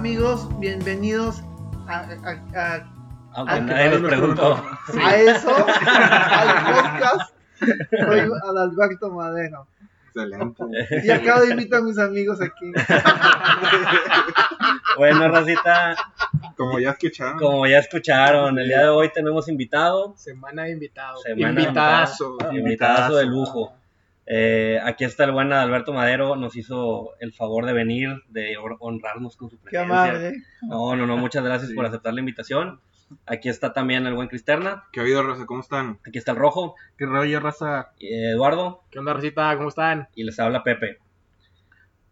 [0.00, 1.42] Amigos, bienvenidos
[1.88, 2.04] a, a-
[2.54, 2.92] a-
[3.34, 4.62] Aunque Ah, nadie nos preguntó.
[5.02, 7.34] a eso, al podcast.
[8.06, 9.66] Soy Adalberto Madero.
[10.14, 10.64] Excelente.
[11.02, 12.72] Y acabo de invitar a mis amigos aquí.
[14.98, 15.96] Bueno, Racita,
[16.58, 17.38] Como ya escucharon.
[17.38, 21.22] como ya escucharon, el día de hoy tenemos invitado, Semana de invitados.
[21.22, 22.36] Semana Invitazo.
[22.52, 23.74] invitadazo de lujo.
[24.28, 29.36] Eh, aquí está el buen Alberto Madero, nos hizo el favor de venir, de honrarnos
[29.36, 29.84] con su Qué presencia.
[30.02, 30.42] amable.
[30.62, 31.76] No, no, no, muchas gracias Sí.
[31.76, 32.80] por aceptar la invitación.
[33.24, 35.46] Aquí está también el buen Cristerna, ¿Qué ha habido, Rosa?
[35.46, 36.00] ¿Cómo están?
[36.04, 37.92] aquí está el Rojo, ¿Qué rollo, raza?
[38.00, 39.56] eh, Eduardo ¿Qué onda, Rosita?
[39.56, 40.08] ¿Cómo están?
[40.16, 40.98] y les habla Pepe.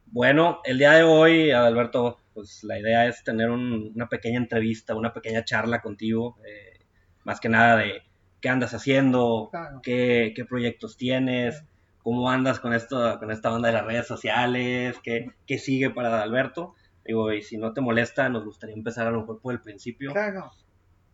[0.06, 4.94] Bueno, el día de hoy, Adalberto, pues la idea es tener un- una pequeña entrevista,
[4.94, 6.78] una pequeña charla contigo, eh,
[7.24, 8.02] más que nada de
[8.40, 9.80] qué andas haciendo, Claro.
[9.82, 11.64] qué, qué proyectos tienes,
[12.04, 16.08] cómo andas con esto, con esta onda de las redes sociales, qué, qué sigue para
[16.08, 16.74] Adalberto.
[17.04, 20.12] Digo, y si no te molesta, nos gustaría empezar a lo mejor por el principio.
[20.12, 20.50] Claro.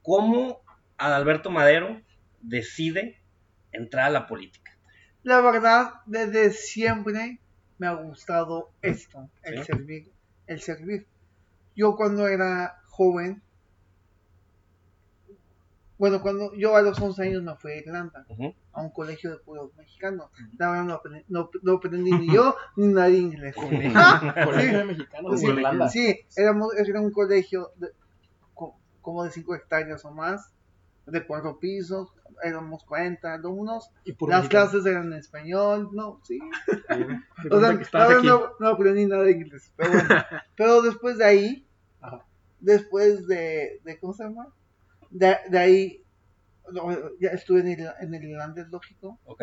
[0.02, 0.60] ¿Cómo
[0.98, 2.00] Adalberto Madero
[2.40, 3.22] decide
[3.72, 4.76] entrar a la política?
[5.22, 7.38] La verdad, desde siempre
[7.78, 9.64] me ha gustado esto, el Sí.
[9.66, 10.10] servir,
[10.48, 11.06] el servir.
[11.76, 13.42] Yo cuando era joven,
[16.00, 18.24] bueno, cuando yo a los 11 años me fui a Irlanda,
[18.72, 20.30] a un colegio de puros mexicanos.
[20.58, 23.54] La verdad no aprendí, no, no aprendí ni yo ni nadie inglés.
[24.44, 25.88] Colegio de Mexicanos Sí, de Irlanda.
[25.90, 27.92] Sí, éramos, era un colegio de-
[28.54, 30.52] co- como de 5 hectáreas o más,
[31.06, 32.08] de cuatro pisos,
[32.42, 34.70] éramos 40 alumnos, Y puro las mexicano.
[34.70, 36.38] clases eran en español, no, sí.
[37.50, 40.08] O sea, no, no, no aprendí nada de inglés, pero bueno.
[40.56, 41.68] pero después de ahí,
[42.00, 42.24] Ajá.
[42.58, 44.46] después de, de ¿cómo se llama?
[45.10, 46.04] De, de ahí,
[46.72, 46.88] no,
[47.20, 49.42] ya estuve en el, en el irlandés, lógico, ¿Ok?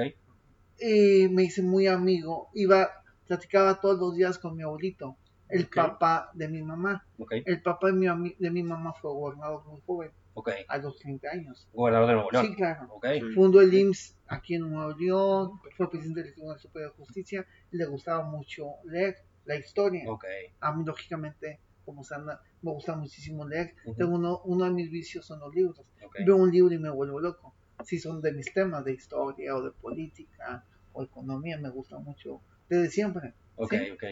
[0.79, 2.89] y me hice muy amigo, iba,
[3.27, 5.17] platicaba todos los días con mi abuelito,
[5.49, 7.05] el papá de mi mamá.
[7.17, 7.33] ¿Ok?
[7.45, 10.51] El papá de mi, de mi mamá fue gobernador muy joven, ¿Ok?
[10.67, 11.67] a los 30 años.
[11.73, 12.45] Gobernador de Nuevo León.
[12.45, 12.87] Sí, claro.
[12.91, 13.05] ¿Ok?
[13.13, 13.21] Sí.
[13.33, 17.85] Fundó el IMSS aquí en Nuevo León, fue presidente del Tribunal Superior de Justicia, le
[17.85, 20.03] gustaba mucho leer la historia.
[20.07, 20.25] Ok.
[20.59, 23.73] A mí, lógicamente, como se anda, me gusta muchísimo leer.
[23.97, 25.79] Tengo uno, uno de mis vicios son los libros.
[26.25, 27.53] Veo un libro y me vuelvo loco.
[27.85, 32.41] Si son de mis temas de historia o de política o economía, me gusta mucho
[32.67, 33.33] desde siempre.
[33.55, 33.91] Ok, ¿sí?
[33.91, 34.03] ok.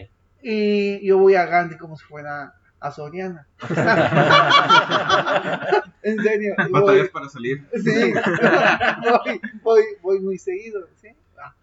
[0.42, 3.46] Y yo voy a Gandhi como si fuera a Soriana.
[6.02, 6.54] en serio.
[6.70, 7.62] voy- para salir.
[7.74, 8.14] Sí,
[9.04, 11.08] voy, voy, voy muy seguido, ¿sí?
[11.38, 11.54] Ah.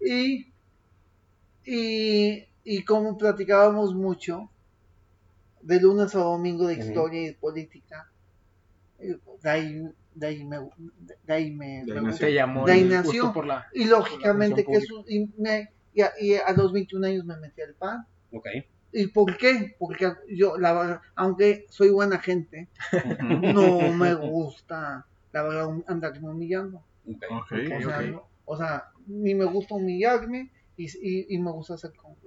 [0.00, 0.50] Y,
[1.64, 4.50] y, y como platicábamos mucho,
[5.62, 8.10] de lunes a domingo de historia y de política,
[8.98, 9.82] eh, de ahí,
[10.14, 10.58] de ahí me,
[11.24, 12.16] de ahí me, De ahí gusta.
[12.16, 13.22] Se llamó De ahí el nació.
[13.24, 13.66] gusto por la...
[13.74, 17.62] Y lógicamente que eso, y, me- y a, y a los 21 años me metí
[17.62, 18.06] al PAN.
[18.32, 18.46] Ok.
[18.92, 19.76] ¿Y por qué?
[19.78, 22.68] Porque yo, la verdad, aunque soy buena gente,
[23.54, 26.82] no me gusta, la verdad, andarme humillando.
[27.08, 27.24] Ok.
[27.30, 31.76] Ok, O sea, no- o sea, ni me gusta humillarme y, y, y me gusta
[31.78, 32.19] ser congruente.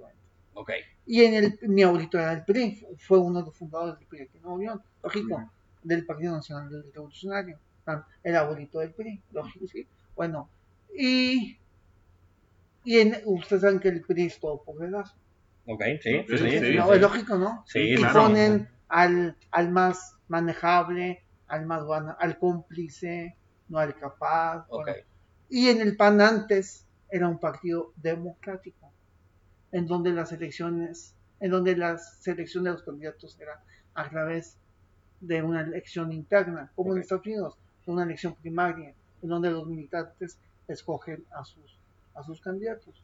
[0.54, 0.70] Ok.
[1.06, 4.08] Y en el, mi abuelito era el PRI, fu- fue uno de los fundadores del
[4.08, 5.50] PRI aquí en Nuevo León, lógico,
[5.82, 9.86] del Partido Nacional Revolucionario, ah, el abuelito del PRI, lógico, sí.
[10.16, 10.50] Bueno,
[10.96, 11.58] y,
[12.84, 15.14] y en, ustedes saben que el PRI es todo por dedazo.
[15.66, 16.50] Ok, sí, sí, Sí, sí.
[16.50, 16.58] sí.
[16.66, 16.94] sí, no, sí.
[16.94, 17.64] es lógico, ¿no?
[17.66, 18.22] Sí, y claro.
[18.22, 21.82] ponen al, al más manejable, al más
[22.18, 23.36] al cómplice,
[23.68, 24.66] no al capaz.
[24.68, 24.84] Ok.
[24.84, 25.02] bueno.
[25.48, 28.83] Y en el PAN antes era un partido democrático,
[29.74, 33.60] en donde las elecciones, en donde la selección de los candidatos era
[33.94, 34.56] a través
[35.20, 40.38] de una elección interna, como en Estados Unidos, una elección primaria, en donde los militantes
[40.68, 41.78] escogen a sus,
[42.14, 42.94] a sus candidatos.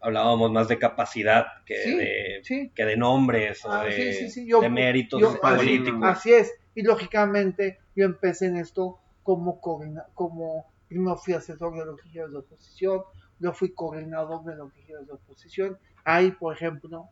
[0.00, 2.72] Hablábamos más de capacidad que, Sí, de, sí.
[2.74, 6.00] que de nombres o Ah, de, sí, yo- méritos yo- políticos.
[6.04, 11.96] Así es, y lógicamente yo empecé en esto como como primero fui asesor de los
[12.12, 13.02] de oposición,
[13.40, 15.78] luego fui coordinador de los de oposición.
[16.04, 17.08] Ahí, por ejemplo,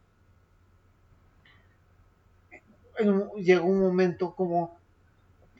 [2.99, 4.77] en llegó un momento como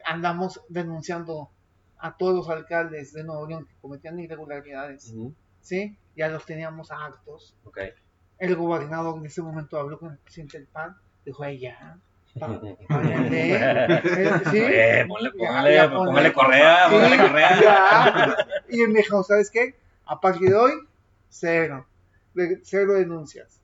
[0.05, 1.51] andamos denunciando
[1.99, 5.15] a todos los alcaldes de Nuevo León que cometían irregularidades.
[5.61, 5.97] ¿sí?
[6.17, 7.55] Ya los teníamos hartos.
[7.65, 7.79] Ok.
[8.39, 11.97] El gobernador en ese momento habló con el presidente del PAN, dijo, "Ay, ya,
[12.39, 12.77] párenle".
[12.89, 14.59] Eh, ¿sí?
[14.59, 18.37] Eh, póngale, póngale correa, póngale correa.
[18.69, 19.77] Y me dijo, ¿sabes qué?
[20.07, 20.73] A partir de hoy,
[21.29, 21.87] cero,
[22.35, 23.61] de- cero denuncias.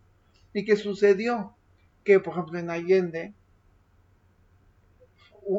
[0.53, 1.55] ¿Y qué sucedió?
[2.05, 3.35] Que, por ejemplo, en Allende,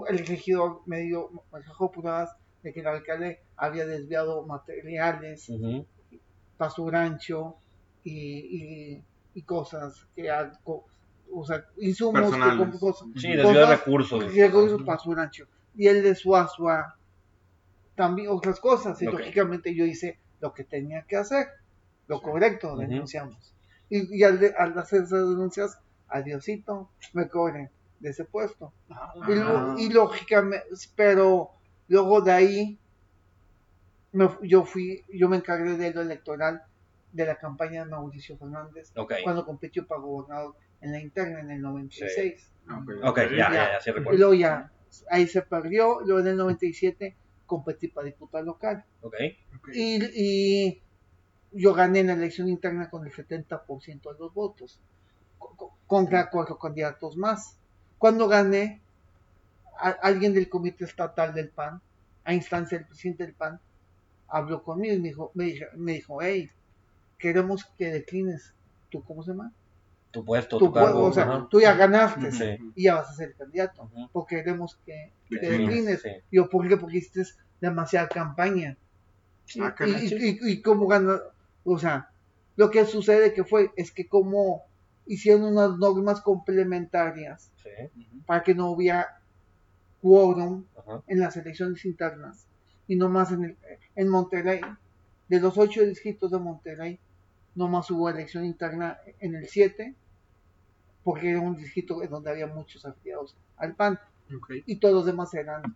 [0.07, 5.85] el regidor me dio, me dejó pruebas de que el alcalde había desviado materiales Ujú.
[6.57, 7.55] para su rancho
[8.03, 8.13] y,
[8.93, 9.03] y-
[9.33, 10.85] y cosas que algo-
[11.31, 14.33] o sea, insumos que cosas- Sí, desvío de cosas- recursos.
[14.35, 15.47] recursos para su rancho.
[15.75, 16.95] Y el de Suazua
[17.95, 19.01] también otras cosas.
[19.01, 21.47] Y lógicamente yo hice lo que tenía que hacer,
[22.09, 23.53] lo correcto, denunciamos.
[23.89, 25.77] Y, y al, de- al hacer esas denuncias,
[26.07, 27.69] adiosito, me corren
[27.99, 28.73] de ese puesto.
[29.27, 30.65] Y, lo- y lógicamente,
[30.95, 31.51] pero
[31.87, 32.79] luego de ahí,
[34.11, 36.63] me yo fui, yo me encargué de lo electoral
[37.11, 41.51] de la campaña de Mauricio Fernández Ok, cuando compitió para gobernador en la interna en
[41.51, 42.51] el 96.
[42.69, 42.89] Ok.
[43.03, 44.17] ok, ya, ya, ya, sí Y recuerdo.
[44.19, 44.71] luego ya,
[45.09, 47.15] ahí se perdió, luego en el 97
[47.45, 48.83] competí para diputado local.
[49.73, 49.99] Y,
[50.69, 50.81] y
[51.51, 54.79] yo gané en la elección interna con el 70% de los votos,
[55.37, 57.55] co- co- contra cuatro candidatos más.
[57.97, 58.81] Cuando gané,
[59.79, 61.81] a- alguien del comité estatal del PAN,
[62.25, 63.59] a instancia del presidente del PAN,
[64.27, 66.49] habló conmigo y me dijo, me dijo, me dijo hey,
[67.17, 68.53] queremos que declines
[68.89, 69.51] tu, ¿cómo se llama?
[70.11, 71.03] tu puesto, Tu, tu cargo.
[71.05, 71.47] o sea, ajá.
[71.51, 72.57] tú ya ganaste Sí.
[72.75, 76.01] y ya vas a ser candidato, porque queremos que, que Declines, declines.
[76.01, 76.09] sí.
[76.31, 76.77] Yo, ¿por qué?
[76.77, 77.23] Porque hiciste
[77.61, 78.75] demasiada campaña.
[79.61, 81.19] Ah, y, y, y, y cómo ganó,
[81.63, 82.09] o sea,
[82.55, 84.63] lo que sucede que fue, es que como
[85.05, 87.69] hicieron unas normas complementarias Sí,
[88.25, 89.21] para que no hubiera
[90.01, 91.03] quórum ajá.
[91.07, 92.47] en las elecciones internas
[92.87, 93.57] y no más en, el,
[93.95, 94.61] en Monterrey,
[95.27, 96.99] de los ocho distritos de Monterrey,
[97.55, 99.95] no más hubo elección interna en el 7,
[101.03, 103.99] porque era un distrito en donde había muchos afiliados al PAN
[104.65, 105.75] y todos los demás eran,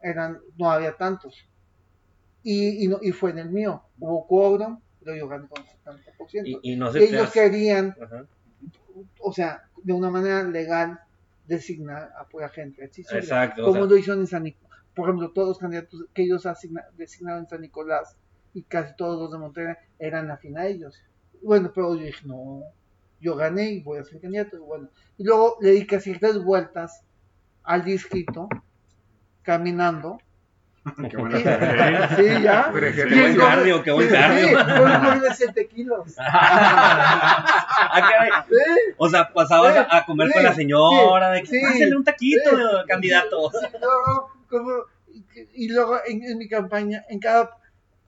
[0.00, 1.46] eran no había tantos.
[2.42, 4.80] Y, y, no, y fue en el mío, hubo quórum,
[5.14, 6.42] yo gané con el 70%.
[6.62, 8.26] Y, y no se ellos hace- querían, Ajá.
[9.20, 11.00] o sea, de una manera legal,
[11.46, 12.82] designar a pura gente.
[12.84, 14.80] accesible, Exacto, o Como sea- lo hicieron en San Nicolás.
[14.94, 16.46] Por ejemplo, todos los candidatos que ellos
[16.96, 18.16] designaron en San Nicolás
[18.54, 20.98] y casi todos los de Monterrey eran afín a ellos.
[21.42, 22.62] Bueno, pero yo dije, no,
[23.20, 24.58] yo gané y voy a ser candidato.
[24.64, 24.88] Bueno,
[25.18, 27.02] y luego le di casi tres vueltas
[27.62, 28.48] al distrito,
[29.42, 30.18] caminando.
[31.10, 32.70] Qué buena Sí, ya.
[32.72, 34.58] Pero Sí, Qué buen cardio, qué buen sí, cardio.
[35.14, 36.14] Sí, de 7 kilos.
[36.28, 38.44] Ah.
[38.96, 42.50] O sea, pasabas a, a comer con la señora, de que sí, "Pásale un taquito,
[42.50, 42.56] sí.
[42.88, 43.50] candidato.
[43.80, 44.84] Luego, como-
[45.54, 47.50] y, luego en, en mi campaña, en cada,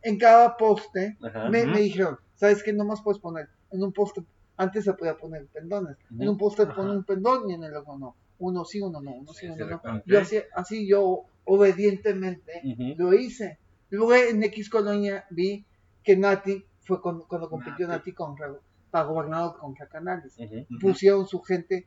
[0.03, 1.49] en cada poste, Ajá.
[1.49, 2.73] me, dijeron, ¿sabes qué?
[2.73, 4.23] No más puedes poner en un poste,
[4.57, 6.75] antes se podía poner pendones, en un poste Ajá.
[6.75, 9.67] pone un pendón y en el otro no, uno sí, uno no, uno sí, uno
[9.67, 10.02] no.
[10.06, 12.61] Yo así, así yo obedientemente
[12.96, 13.58] lo hice.
[13.90, 15.64] Luego en X Colonia vi
[16.02, 18.49] que Nati fue con- cuando compitió Nati, contra,
[18.90, 20.37] para gobernador contra Canales.
[20.81, 21.87] Pusieron su gente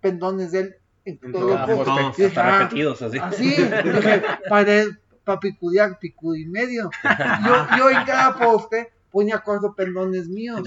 [0.00, 1.84] pendones de él en, En todo el poste.
[1.84, 2.18] todos.
[2.18, 3.18] Y dije, Hasta "Ah, repetidos, así.
[3.18, 4.84] Así, dije, para,
[5.24, 6.90] para picudear, picudo y medio.
[7.46, 10.60] Yo, yo en cada poste ponía cuatro pendones míos.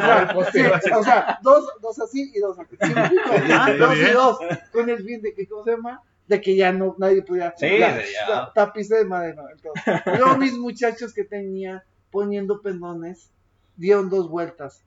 [0.00, 0.60] sea, sí,
[0.92, 2.76] o sea, dos, dos así y dos aquí.
[2.80, 4.38] Ah, dos y dos,
[4.72, 6.00] con el fin de que, ¿cómo se llama?
[6.26, 7.54] De que ya no, nadie pudiera.
[7.56, 9.44] Sí, la- de madera.
[9.52, 13.30] Entonces, luego mis muchachos que tenía poniendo pendones
[13.76, 14.82] dieron dos vueltas.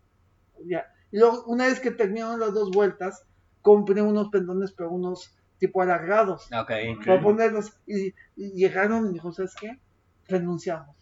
[0.66, 0.92] Ya.
[1.12, 3.24] Y luego, una vez que terminaron las dos vueltas,
[3.62, 6.72] compré unos pendones, pero unos tipo alargados Ok.
[7.06, 7.74] para ponerlos.
[7.88, 9.80] Y, y llegaron y me dijo, ¿sabes qué?
[10.28, 10.96] Renunciamos.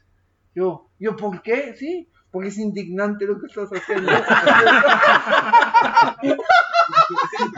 [0.58, 1.76] Yo, yo, ¿por qué?
[1.78, 4.12] Sí, porque es indignante lo que estás haciendo.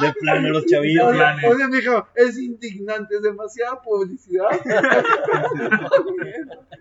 [0.01, 1.08] De plano los chavillos.
[1.08, 4.50] o, sea, o sea, me dijo, es indignante, es demasiada publicidad.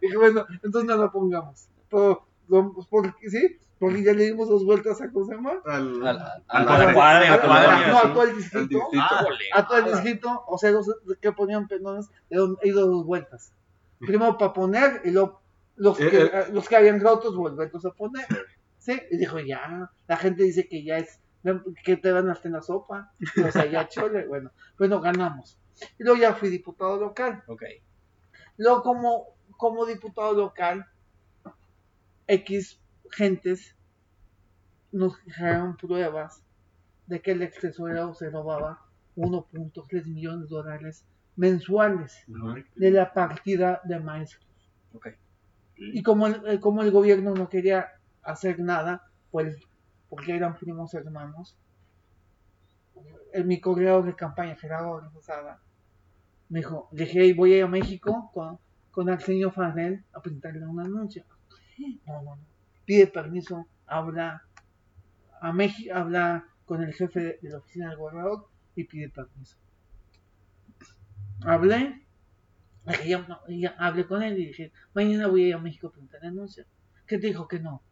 [0.03, 1.69] Dije, bueno, entonces no la pongamos.
[1.89, 3.57] Pero, lo- porque, ¿sí?
[3.79, 5.53] Porque ya le dimos dos vueltas a, ¿cómo se llama?
[5.65, 6.67] Al, Al, al- la- al
[7.93, 8.81] No, a todo el al distrito.
[9.55, 10.89] a todo el distrito, o sea, los
[11.21, 12.35] que ponían pendones, he
[12.69, 13.53] ido dos vueltas.
[14.01, 15.41] Primero para poner y luego
[15.79, 16.31] los Eh, que, eh.
[16.53, 18.27] los que habían rotos volverlos a poner.
[18.79, 19.01] ¿Sí?
[19.11, 21.21] Y dijo, ya, la gente dice que ya es,
[21.85, 23.13] que te dan hasta en la sopa.
[23.45, 25.59] O sea, ya chole, bueno, bueno, ganamos.
[25.99, 27.43] Y luego ya fui diputado local.
[27.47, 27.63] Ok.
[28.57, 30.87] Luego como, como diputado local,
[32.27, 32.81] X
[33.11, 33.77] gentes
[34.91, 36.43] nos dejaron pruebas
[37.07, 38.85] de que el ex tesorero se robaba
[39.17, 41.07] 1.3 millones de dólares
[41.37, 42.25] mensuales
[42.75, 44.45] de la partida de maestros.
[45.79, 47.89] Y como el, eh, como el gobierno no quería
[48.23, 49.57] hacer nada, pues
[50.09, 51.57] porque eran primos hermanos,
[53.33, 55.61] el, mi coordinador de campaña, Gerardo Rosada,
[56.49, 58.59] me dijo, dije, "Hey, voy a ir a México con,
[58.91, 61.25] con Arsenio Farrell a pintarle un anuncio.
[62.07, 62.47] No, no, no.
[62.85, 64.43] Pide permiso, habla
[65.41, 69.57] a México, habla con el jefe de, la oficina del gobernador y pide permiso.
[71.43, 72.08] Hablé,
[73.07, 76.21] ya, ya hablé con él y dije, mañana voy a ir a México a pintar
[76.23, 76.65] el anuncio.
[77.07, 77.83] ¿Qué te dijo que no?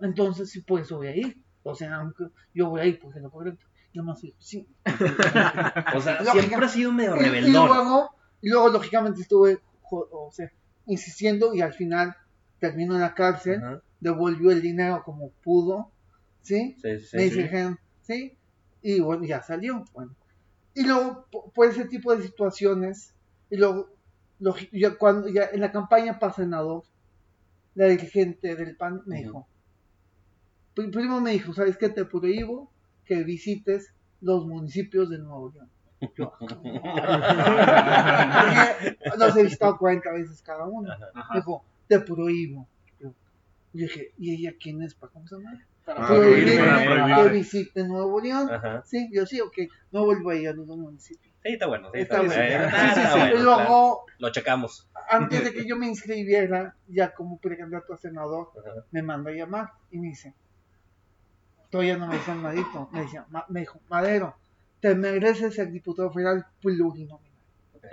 [0.00, 1.36] Entonces, sí, por eso voy a ir.
[1.62, 2.24] O sea, aunque
[2.54, 3.66] yo voy a ir porque lo correcto.
[3.92, 4.66] Yo más digo, sí.
[5.94, 7.68] O sea, Lógica- siempre ha sido medio Y, y rebeldón.
[7.68, 9.58] luego, y luego, lógicamente, estuve
[9.90, 10.50] o sea,
[10.86, 12.14] insistiendo y al final
[12.58, 13.62] terminó en la cárcel,
[14.00, 15.90] devolvió el dinero como pudo,
[16.42, 16.76] ¿sí?
[16.82, 17.42] Sí, sí, me sí.
[17.42, 18.36] dijeron, ¿sí?
[18.82, 19.82] Y bueno, ya salió.
[19.94, 20.14] Bueno.
[20.74, 23.14] Y luego, po- por ese tipo de situaciones,
[23.50, 23.88] y luego,
[24.72, 26.82] ya cuando ya en la campaña para senador,
[27.74, 29.46] la dirigente del PAN me dijo,
[30.74, 31.88] pri- primero me dijo, ¿sabes qué?
[31.88, 32.70] Te prohíbo
[33.04, 35.68] que visites los municipios de Nuevo León.
[36.16, 36.58] Yo, Dije,
[39.18, 40.90] los he visitado 40 veces cada uno.
[41.14, 41.34] Ajá.
[41.34, 42.66] Dijo, te prohíbo.
[43.00, 43.14] Yo, yo
[43.82, 44.94] dije, ¿y ella quién es?
[44.94, 45.58] ¿Para cómo se llama?
[45.84, 48.48] Para Ah, Prohibirme que visite Nuevo León.
[48.50, 48.82] Ajá.
[48.86, 49.56] Sí, yo sí, ok.
[49.90, 51.27] No vuelvo a ir a los municipios.
[51.42, 51.90] Sí, está bueno.
[51.92, 52.32] Sí, Está bueno.
[52.34, 53.18] Sí, Está- sí, está sí.
[53.18, 53.98] bueno, Y luego, claro.
[54.18, 54.88] Lo checamos.
[55.10, 58.50] antes de que yo me inscribiera ya como precandidato a senador,
[58.90, 60.34] me mandó a llamar y me dice,
[61.70, 64.36] todavía no me dicen nadito, me, decía, "Ma- me dijo, Madero,
[64.80, 67.20] te mereces ser diputado federal plurinominal.
[67.74, 67.84] Ok.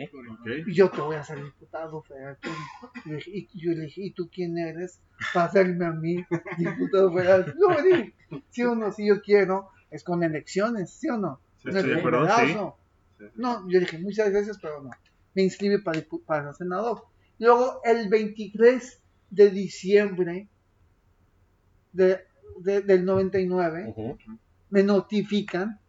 [0.42, 0.48] Ok.
[0.68, 2.38] Y yo te voy a ser diputado federal.
[2.42, 3.24] plurinominal".
[3.28, 5.00] Y, yo le dije, ¿y tú quién eres
[5.34, 6.25] para hacerme a mí
[6.58, 7.54] diputado federal?
[7.58, 8.14] No, le dije,
[8.50, 11.40] sí o no, si yo quiero, es con elecciones, ¿sí o no?
[11.58, 12.58] Sí, No es estoy de de acuerdo, sí.
[13.17, 13.25] Sí.
[13.36, 14.89] No, yo dije, muchas gracias, pero no.
[15.34, 17.05] Me inscribí para, dipu- para senador.
[17.39, 20.48] Luego, el 23 de diciembre
[21.91, 22.22] de,
[22.60, 24.17] de- del 99, Ujú.
[24.69, 25.79] me notifican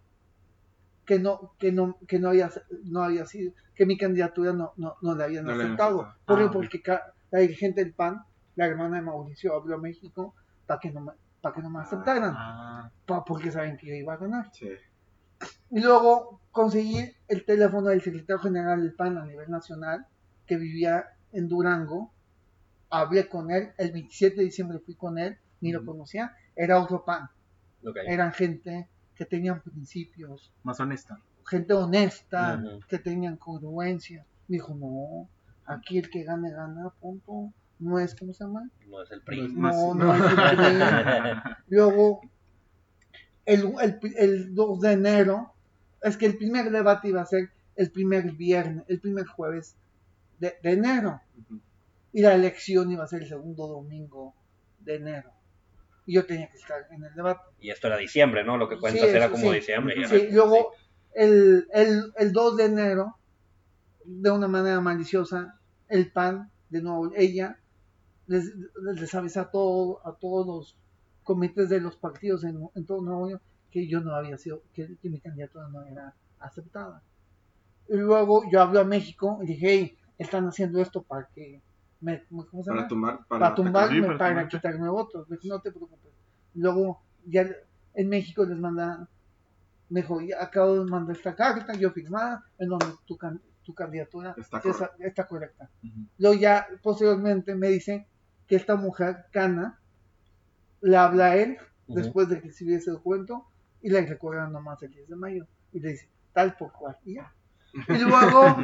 [1.05, 2.51] que no, que no, que no había,
[2.85, 6.03] no había sido, que mi candidatura no, no, no la habían No habían aceptado.
[6.03, 6.25] aceptado.
[6.27, 6.43] ¿Por qué?
[6.43, 6.53] Ah, ok.
[6.53, 6.83] porque
[7.31, 8.23] la dirigente del PAN,
[8.57, 10.35] la hermana de Mauricio, habló a México
[10.67, 12.91] para que no me, para que no me aceptaran, Ah,
[13.27, 14.51] porque saben que yo iba a ganar.
[14.53, 14.69] sí.
[15.71, 20.07] Y luego conseguí el teléfono del secretario general del PAN a nivel nacional,
[20.47, 22.13] que vivía en Durango.
[22.91, 26.35] Hablé con él, el 27 de diciembre fui con él, ni lo conocía.
[26.55, 27.29] Era otro PAN.
[27.85, 27.97] Ok.
[28.07, 31.19] Eran gente que tenían principios, Más honesta.
[31.47, 34.25] gente honesta, que tenían congruencia.
[34.49, 35.29] Me dijo, no,
[35.65, 37.53] aquí el que gane, gana, punto.
[37.79, 38.71] No es, ¿cómo se llama?
[38.89, 39.53] No es el PRI.
[39.53, 41.53] No, no es el PRI.
[41.69, 42.21] Luego,
[43.47, 45.53] el, el, el 2 de enero,
[46.03, 49.77] es que el primer debate iba a ser el primer viernes, el primer jueves
[50.39, 51.21] de, de enero.
[52.13, 54.35] Y la elección iba a ser el segundo domingo
[54.81, 55.31] de enero.
[56.07, 57.41] Y yo tenía que estar en el debate.
[57.61, 58.57] Y esto era diciembre, ¿no?
[58.57, 59.57] Lo que cuentas Sí, era como sí.
[59.57, 60.09] diciembre.
[60.09, 60.73] Sí, luego,
[61.15, 63.17] el, el, el 2 de enero,
[64.05, 67.59] de una manera maliciosa, el PAN, de nuevo, ella,
[68.29, 68.53] les,
[68.95, 70.77] les avisa a, todo, a todos los
[71.27, 73.41] comités de los partidos en, en todo Nuevo León
[73.71, 77.03] que yo no había sido, que, que mi candidatura no era aceptada.
[77.89, 81.61] Y luego yo hablo a México y dije, hey, están haciendo esto para que
[82.01, 82.77] me, ¿cómo se llama?
[82.79, 85.29] Para tumbar, para, para tumbarme, sí, para, quitarme votos.
[85.29, 86.13] Dije, no te preocupes.
[86.55, 87.47] Luego, ya
[87.95, 89.09] en México les manda,
[89.91, 93.75] me dijo, ya acabo de mandar esta carta, yo firmada, en donde tu, can- tu
[93.75, 94.91] candidatura Está correcta.
[95.01, 95.71] está correcta.
[96.19, 98.07] Luego ya posteriormente me dice
[98.47, 99.81] que esta mujer, Cana,
[100.81, 103.47] le habla a él después de recibir ese documento
[103.83, 107.15] y le recuerda nomás el 10 de mayo y le dice tal por cual y
[107.15, 107.33] ya.
[107.73, 108.57] Y luego,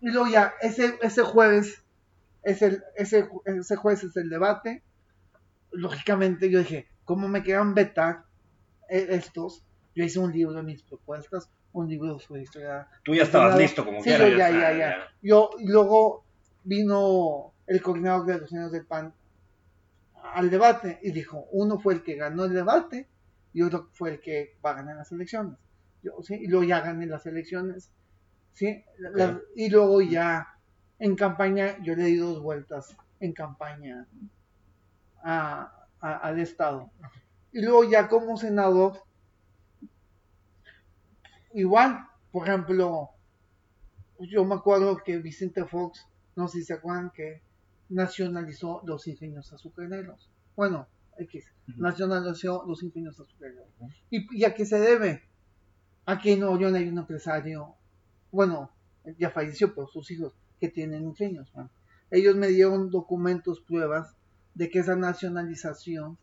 [0.00, 1.82] y luego ya, ese, ese jueves,
[2.42, 4.82] es el, ese, ese jueves es el debate.
[5.70, 8.24] Lógicamente yo dije, ¿cómo me querían vetar
[8.88, 9.64] eh, estos?
[9.94, 13.84] Yo hice un libro de mis propuestas, un libro sobre historia Tú ya estabas listo
[13.84, 14.96] como Sí, yo ya, ya, ya.
[15.22, 16.24] Yo, y luego
[16.64, 19.14] vino el coordinador de los señores del PAN
[20.34, 23.08] al debate y dijo, uno fue el que ganó el debate
[23.52, 25.58] y otro fue el que va a ganar las elecciones.
[26.02, 26.34] Yo, ¿sí?
[26.34, 27.90] Y luego ya gané las elecciones.
[28.52, 28.84] ¿sí?
[28.98, 30.48] La- y luego ya
[30.98, 34.06] en campaña, yo le di dos vueltas en campaña
[35.22, 36.90] a- a- al Estado.
[37.52, 39.00] Y luego ya como senador,
[41.52, 43.10] igual, por ejemplo,
[44.20, 47.42] yo me acuerdo que Vicente Fox, no sé si se acuerdan que
[47.88, 50.30] nacionalizó los ingenios azucareros.
[50.56, 50.86] Bueno,
[51.18, 51.44] X,
[51.76, 53.68] nacionalizó los ingenios azucareros.
[54.10, 55.22] ¿Y, y a qué se debe?
[56.06, 57.74] Aquí en Nuevo León hay un empresario,
[58.30, 58.70] bueno,
[59.18, 61.50] ya falleció, pero sus hijos que tienen ingenios.
[62.10, 64.14] Ellos me dieron documentos, pruebas
[64.54, 66.18] de que esa nacionalización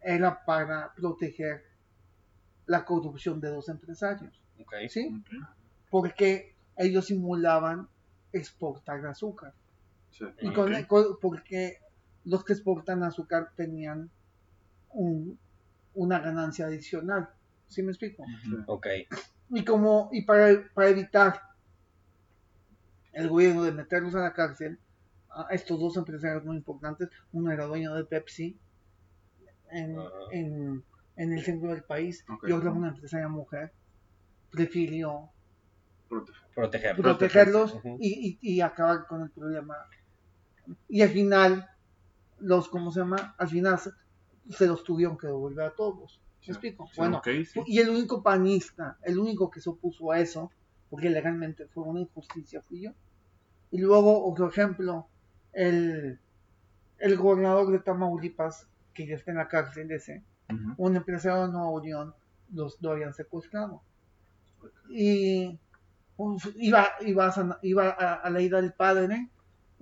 [0.00, 1.62] era para proteger
[2.66, 4.40] la corrupción de dos empresarios.
[4.88, 5.22] ¿Sí?
[5.90, 7.88] Porque ellos simulaban
[8.32, 9.54] exportar azúcar.
[10.18, 10.24] Sí.
[10.40, 11.78] Y con, con- porque
[12.24, 14.10] los que exportan azúcar tenían
[14.90, 15.38] un-
[15.94, 17.28] una ganancia adicional.
[17.68, 18.24] ¿Sí me explico?
[18.66, 18.86] Ok.
[19.50, 21.40] Y como, y para, para evitar
[23.12, 24.78] el gobierno de meterlos a la cárcel,
[25.30, 28.56] a estos dos empresarios muy importantes, uno era dueño de Pepsi
[29.70, 29.96] en,
[30.30, 30.84] en,
[31.16, 32.48] en el centro del país Ok.
[32.48, 33.72] y otra una empresaria mujer
[34.50, 35.30] prefirió
[36.08, 36.42] Proteger.
[36.54, 36.96] Proteger.
[36.96, 37.96] protegerlos Ujú.
[38.00, 39.74] y, y- y acabar con el problema.
[40.88, 41.68] Y al final,
[42.38, 43.34] los, ¿cómo se llama?
[43.38, 43.90] Al final se,
[44.50, 46.20] se los tuvieron que devolver a todos.
[46.46, 46.86] ¿Me explico?
[46.86, 47.60] Sí, bueno, sí.
[47.66, 50.50] y el único panista, el único que se opuso a eso,
[50.90, 52.90] porque legalmente fue una injusticia, fui yo.
[53.70, 55.08] Y luego, otro ejemplo,
[55.52, 56.18] el,
[56.98, 60.74] el gobernador de Tamaulipas, que ya está en la cárcel ese, Ujú.
[60.76, 62.14] un empresario de Nuevo León,
[62.52, 63.82] los lo habían secuestrado.
[64.90, 65.58] Y
[66.16, 69.30] pues, iba, iba, a, iba a, a la ida del padre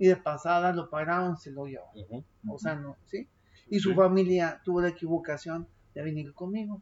[0.03, 2.25] y de pasada lo pararon, se lo llevaron.
[2.49, 3.29] O sea, no, ¿sí?
[3.69, 3.95] Y su Sí.
[3.95, 6.81] familia tuvo la equivocación de venir conmigo.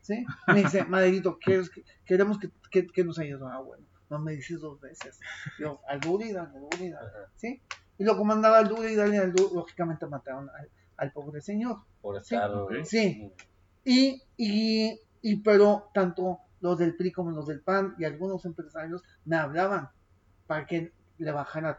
[0.00, 0.24] ¿Sí?
[0.48, 3.42] Me dice, Maderito, ¿quieres que- queremos que, que, que nos ayudes.
[3.48, 5.20] Ah, bueno, no me dices dos veces.
[5.60, 7.32] Yo, al Duri, dale, al Duri, dale, Ajá.
[7.36, 7.62] ¿sí?
[7.98, 9.54] Y lo comandaba al Duri, dale, al Duri.
[9.54, 11.78] Lógicamente mataron al, al pobre señor.
[12.00, 12.34] Por Sí.
[12.34, 12.50] estar.
[12.52, 12.72] Ok.
[12.82, 13.32] Sí.
[13.84, 19.02] Y, y, y pero tanto los del PRI como los del PAN y algunos empresarios
[19.24, 19.90] me hablaban
[20.48, 20.92] para que
[21.24, 21.78] le bajara a,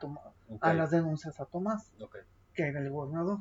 [0.69, 1.91] a las denuncias a Tomás,
[2.53, 3.39] que era el gobernador.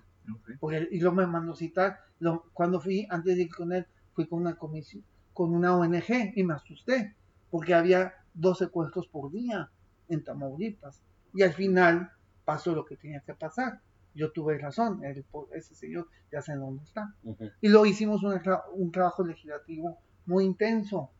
[0.60, 4.26] Porque, y luego me mandó citar, lo- cuando fui, antes de ir con él, fui
[4.28, 5.02] con una comisión,
[5.32, 7.16] con una ONG y me asusté,
[7.50, 9.70] porque había dos secuestros por día
[10.08, 11.00] en Tamaulipas.
[11.34, 12.10] Y al final
[12.44, 13.80] pasó lo que tenía que pasar.
[14.14, 17.14] Yo tuve razón, el ese señor ya sé dónde está.
[17.60, 21.10] Y luego hicimos tra- un trabajo legislativo muy intenso.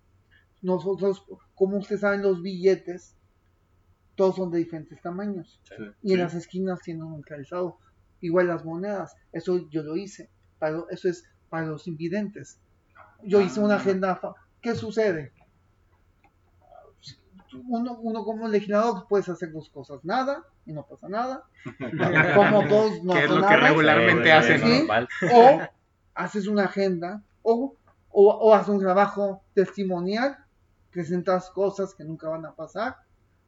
[0.62, 3.16] Nosotros, como ustedes saben, los billetes,
[4.16, 5.74] todos son de diferentes tamaños Sí.
[6.02, 7.78] y en las esquinas tienen un calzado.
[8.20, 12.60] Igual las monedas, eso yo lo hice, para, eso es para los invidentes.
[13.22, 13.78] Yo hice una Ah.
[13.78, 14.20] agenda,
[14.60, 15.32] ¿qué sucede?
[17.68, 21.42] Uno, uno como legislador puedes hacer dos cosas, nada y no pasa nada,
[22.36, 24.62] como todos no ¿Qué es lo que regularmente hacen?
[25.32, 25.60] o
[26.14, 27.74] haces una agenda o,
[28.10, 30.36] o, o haces un trabajo testimonial,
[30.92, 32.96] presentas cosas que nunca van a pasar,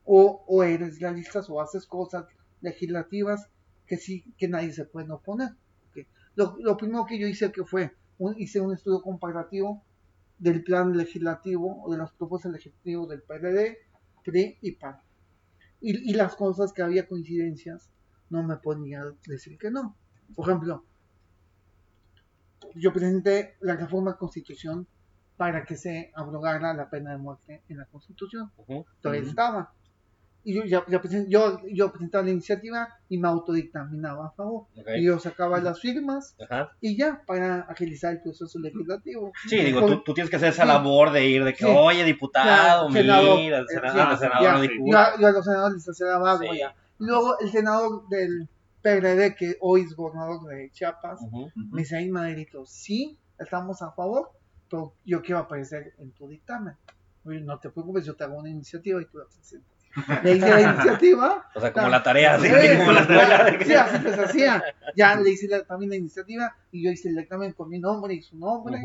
[0.04, 2.26] o, o eres realistas o haces cosas
[2.60, 3.48] legislativas
[3.86, 5.50] que sí que nadie se puede oponer.
[6.34, 9.82] Lo, lo primero que yo hice que fue un- hice un estudio comparativo
[10.38, 13.78] del plan legislativo o de las propuestas legislativas del PRD,
[14.24, 14.96] PRI y PAN.
[15.80, 17.90] Y, y las cosas que había coincidencias,
[18.30, 19.94] no me ponía a decir que no.
[20.34, 20.84] Por ejemplo,
[22.74, 24.86] yo presenté la reforma constitución
[25.36, 28.50] para que se abrogara la pena de muerte en la constitución.
[29.00, 29.74] Todavía estaba.
[30.44, 34.66] Y yo, ya, ya yo, yo presentaba la iniciativa y me autodictaminaba a favor.
[34.96, 36.72] Y yo sacaba las firmas Ajá.
[36.80, 39.32] y ya para agilizar el proceso legislativo.
[39.48, 40.68] Sí, digo, tú, tú tienes que hacer esa Sí.
[40.68, 41.70] labor de ir de que, Sí.
[41.76, 44.96] oye, diputado, Ya, senador, mira, eh, senador, sí, senador, ya, no yo, discute.
[44.96, 45.96] a, yo a los senadores les
[46.50, 46.58] Sí.
[46.58, 46.74] ya.
[46.98, 48.48] Luego el senador del
[48.82, 51.20] PRD, que hoy es gobernador de Chiapas,
[51.70, 54.30] me dice ahí, Maderito, sí, estamos a favor,
[54.68, 56.74] pero yo quiero aparecer en tu dictamen.
[57.24, 59.71] No te preocupes, yo te hago una iniciativa y tú la presentas.
[60.22, 61.46] Le hice la iniciativa.
[61.54, 63.44] O sea, como la tarea, así, Sí, como la escuela.
[63.44, 64.62] de que- Sí, así pues hacía.
[64.96, 68.14] Ya le hice la- también la iniciativa y yo hice el dictamen con mi nombre
[68.14, 68.80] y su nombre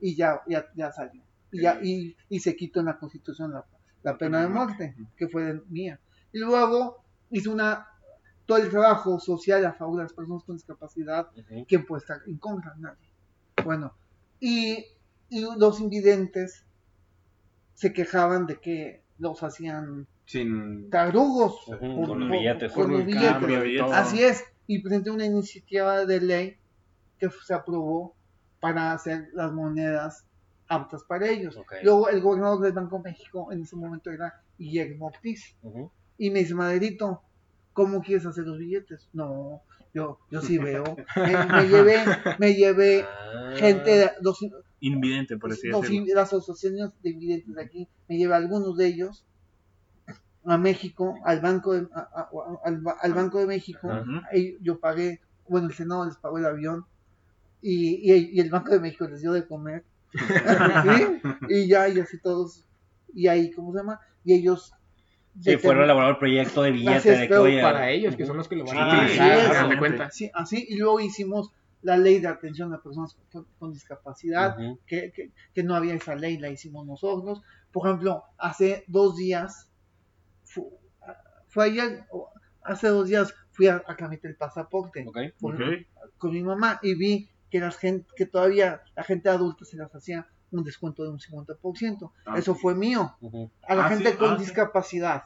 [0.00, 1.22] y ya, ya, ya salió.
[1.52, 3.64] Y, ya, y, y se quitó en la constitución la,
[4.02, 5.98] la pena de muerte, que fue de- mía.
[6.32, 7.86] Y luego hice una,
[8.46, 11.28] todo el trabajo social a favor de las personas con discapacidad.
[11.66, 12.74] ¿quién puede estar en contra?
[12.78, 13.08] Nadie.
[13.64, 13.92] Bueno,
[14.38, 14.84] y,
[15.28, 16.64] y los invidentes
[17.74, 20.88] se quejaban de que los hacían Sin.
[20.90, 22.72] tarugos por- con los billetes.
[22.72, 23.30] con Por los el billetes.
[23.32, 23.92] cambio.
[23.92, 26.56] Así es, y presenté una iniciativa de ley
[27.18, 28.14] que se aprobó
[28.60, 30.24] para hacer las monedas
[30.68, 31.58] aptas para ellos.
[31.82, 35.56] Luego el gobernador del Banco de México en ese momento era Guillermo Ortiz.
[36.16, 37.22] Y me dice, Maderito,
[37.72, 39.08] ¿cómo quieres hacer los billetes?
[39.12, 39.62] No,
[39.92, 40.84] yo, yo sí veo.
[41.16, 41.96] Me, me llevé,
[42.38, 43.52] me llevé Ah.
[43.56, 44.38] gente, de- los,
[44.80, 46.14] Invidente, por así decirlo.
[46.14, 49.24] las asociaciones de invidentes de aquí, me llevé a algunos de ellos
[50.44, 52.28] a México, al Banco de, a- a-
[52.64, 53.88] al, ba- al Banco de México.
[54.32, 56.84] Ahí yo pagué, bueno, el Senado les pagó el avión
[57.62, 59.84] y, y, y el Banco de México les dio de comer.
[60.12, 61.22] ¿Sí?
[61.48, 62.64] Y ya, y así todos,
[63.14, 64.00] y ahí, ¿cómo se llama?
[64.24, 64.72] Y ellos...
[65.40, 68.48] Sí, fueron a elaborar el proyecto de billete de que, Para ellos, que son los
[68.48, 70.10] que lo van Sí, a utilizar, cuenta.
[70.10, 75.12] Sí, así, y luego hicimos la ley de atención a personas con, con discapacidad, que,
[75.54, 77.42] que no había esa ley, la hicimos nosotros.
[77.70, 79.69] Por ejemplo, hace dos días,
[80.52, 80.72] fu-
[81.48, 82.04] fue ayer,
[82.62, 85.04] hace dos días fui a, a tramitar el pasaporte
[86.18, 89.92] con mi mamá y vi que, la gente, que todavía la gente adulta se las
[89.94, 92.12] hacía un descuento de un 50%.
[92.26, 92.38] Ah.
[92.38, 93.16] Eso fue mío.
[93.66, 94.44] A la Ah, gente sí, con ah, sí.
[94.44, 95.24] discapacidad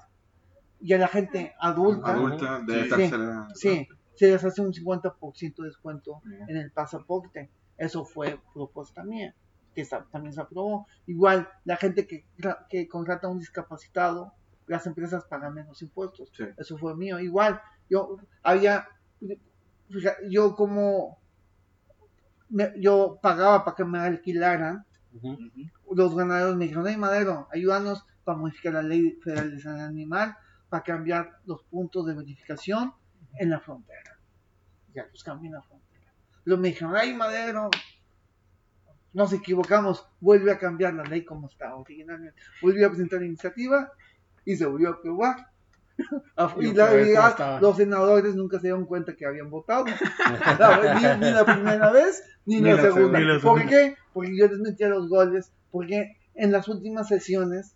[0.80, 2.88] y a la gente adulta, Adulta de Sí.
[2.90, 3.48] tercera.
[3.54, 7.50] sí, se les hace un 50% de descuento en el pasaporte.
[7.76, 9.34] Eso fue propuesta mía,
[9.74, 10.86] que también se aprobó.
[11.06, 12.24] Igual, la gente que,
[12.68, 14.32] que contrata a un discapacitado,
[14.66, 16.30] las empresas pagan menos impuestos.
[16.36, 16.44] Sí.
[16.56, 17.18] Eso fue mío.
[17.20, 18.88] Igual, yo había,
[20.28, 21.18] yo como,
[22.48, 24.84] me- yo pagaba para que me alquilaran
[25.92, 30.36] los ganaderos me dijeron, hey Madero, ayúdanos para modificar la ley federal de sanidad animal,
[30.68, 32.92] para cambiar los puntos de verificación
[33.38, 34.18] en la frontera.
[34.92, 36.12] Ya los cambié en la frontera.
[36.44, 37.70] Luego me dijeron, ay Madero,
[39.12, 42.40] nos equivocamos, vuelve a cambiar la ley como estaba originalmente.
[42.60, 43.92] Volví a presentar la iniciativa
[44.44, 45.36] y se volvió a aprobar.
[46.58, 47.60] Y Y la otra vez, ¿cómo realidad, estaba?
[47.60, 49.84] los senadores nunca se dieron cuenta que habían votado.
[50.58, 52.94] La- ni, ni la primera vez ni, Ni la, la segunda.
[53.00, 53.18] segunda.
[53.20, 53.66] Ni la ¿Por segunda.
[53.68, 53.96] qué?
[54.12, 55.52] Porque yo les metía los goles.
[55.70, 57.74] Porque en las últimas sesiones,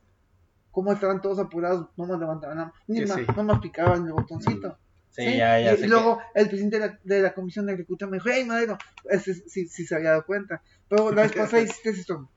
[0.72, 3.26] como estaban todos apurados, no más levantaban la ni Sí, más, sí.
[3.37, 4.76] no más picaban el botoncito.
[5.11, 5.37] Sí, ¿sí?
[5.37, 8.16] ya, ya y, y luego el presidente de la, de la Comisión de Agricultura me
[8.18, 10.61] dijo, hey Madero, ese sí, sí se había dado cuenta.
[10.88, 12.28] Pero la vez pasada hiciste esto.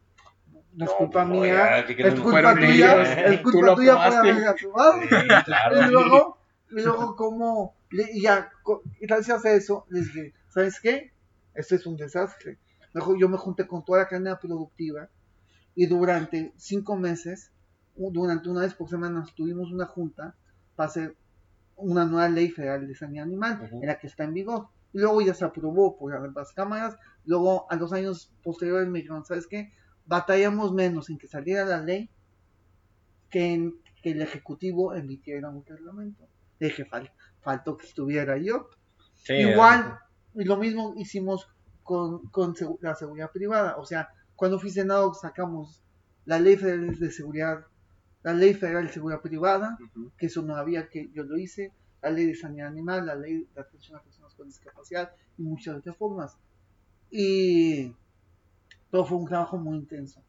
[0.74, 4.14] No es culpa no, mía, ya, ¿qué es culpa tuya, ellos, es culpa tuya por
[4.14, 5.82] haber claro.
[5.82, 6.38] Y luego,
[6.70, 8.50] y luego como, y ya,
[9.02, 11.12] gracias a eso, les dije, ¿sabes qué?
[11.54, 12.58] Esto es un desastre.
[12.94, 15.10] Luego yo me junté con toda la cadena productiva
[15.76, 17.52] y durante cinco meses,
[17.96, 20.36] durante una vez por semana, tuvimos una junta
[20.76, 21.16] para hacer
[21.76, 24.68] una nueva ley federal de sanidad animal, en la que está en vigor.
[24.94, 26.98] Y luego ya se aprobó por ambas cámaras.
[27.26, 29.72] Luego, a los años posteriores, me dijeron, ¿sabes qué?
[30.12, 32.10] Batallamos menos en que saliera la ley
[33.30, 36.28] que en que el Ejecutivo emitiera un reglamento.
[36.60, 38.68] Le dije, "Fal- faltó que estuviera yo.
[39.14, 40.00] Sí, Igual,
[40.34, 41.48] y lo mismo hicimos
[41.84, 42.22] con,
[42.82, 43.78] la seguridad privada.
[43.78, 45.82] O sea, cuando fui senado sacamos
[46.26, 47.66] la ley federal de seguridad,
[48.24, 49.78] la ley federal de seguridad privada,
[50.18, 51.72] que eso no había que yo lo hice,
[52.02, 55.78] la ley de sanidad animal, la ley de atención a personas con discapacidad y muchas
[55.78, 56.38] otras formas.
[57.12, 57.94] Y
[58.92, 60.22] todo fue un trabajo muy intenso.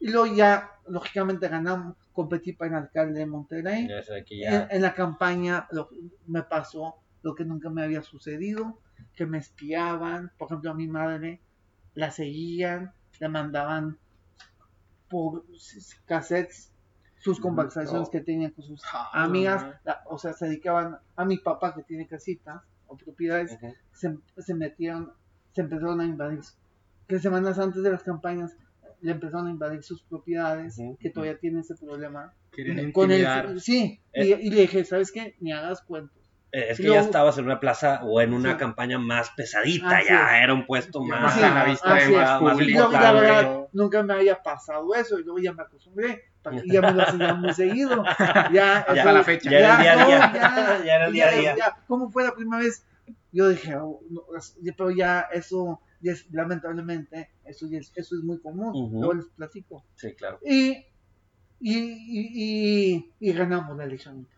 [0.00, 3.88] Y luego ya, lógicamente, ganamos, competí para el alcalde de Monterrey.
[3.88, 5.88] Ya En, la campaña lo-
[6.26, 8.80] me pasó lo que nunca me había sucedido,
[9.14, 11.42] que me espiaban, por ejemplo a mi madre
[11.94, 13.98] la seguían, le mandaban
[15.08, 15.44] por
[16.04, 16.72] cassettes
[17.20, 19.72] sus conversaciones que tenían con sus Ah, amigas, no.
[19.84, 23.58] la- o sea, se dedicaban a mi papá que tiene casitas o propiedades,
[23.92, 25.12] se, se metieron,
[25.52, 26.40] se empezaron a invadir,
[27.08, 28.54] tres semanas antes de las campañas
[29.00, 30.96] le empezaron a invadir sus propiedades, Ujú.
[31.00, 34.38] que todavía tiene ese problema Querían con el sí y, Eh.
[34.42, 36.16] y le dije sabes qué ni hagas cuentos
[36.50, 38.56] Eh, Es que Luego- ya estabas en una plaza o en una Sí.
[38.56, 40.44] campaña más pesadita, Así ya es.
[40.44, 42.88] era un puesto Ya más, Sí, a la vista de más público.
[42.90, 46.22] la verdad nunca me había pasado eso y luego ya me acostumbré
[46.64, 48.02] y ya me lo hacía muy seguido
[48.50, 49.50] ya Hasta eso- la fecha.
[49.50, 50.18] Ya era el día a no, día.
[50.18, 51.56] ya, Ya era el día a día.
[51.56, 51.76] ya.
[51.86, 52.82] ¿cómo fue la primera vez?
[53.30, 54.22] yo dije oh, no,
[54.76, 58.98] pero ya eso ya es, lamentablemente eso es, eso es muy común Ujú.
[59.00, 60.38] luego les platico Sí, claro.
[60.44, 60.70] y,
[61.60, 64.28] y, y, y- y ganamos la elección.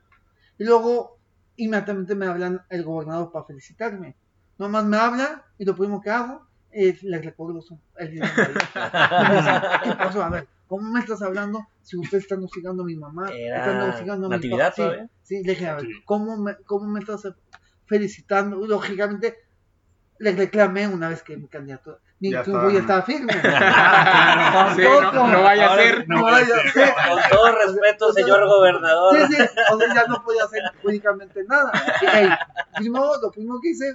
[0.59, 1.18] Y luego
[1.57, 4.16] inmediatamente me hablan el gobernador para felicitarme.
[4.59, 8.14] Nomás me habla y lo primero que hago es le recuerdo su- el.
[8.20, 10.23] Y ¿Qué pasó?
[10.23, 13.31] A ver, ¿cómo me estás hablando si usted está hostigando a mi mamá?
[13.33, 14.73] Era está hostigando a mi papá?
[14.77, 14.83] Sí.
[15.23, 15.87] Sí, le dije, a ver.
[16.07, 17.23] ¿cómo me, ¿cómo me estás
[17.87, 18.64] felicitando?
[18.64, 19.37] Y, Lógicamente,
[20.21, 23.03] le reclamé una vez que mi candidato, mi Ya triunfo ya estaba.
[23.03, 23.33] firme.
[23.43, 26.09] Claro, sí, no, no vaya a ser.
[26.09, 26.91] No vaya a ser.
[27.09, 29.17] Con todo respeto, señor gobernador.
[29.17, 31.73] Sí, sí, o sea, ya no podía hacer únicamente nada.
[32.03, 32.29] Y, hey,
[32.77, 33.95] primero, lo primero que hice,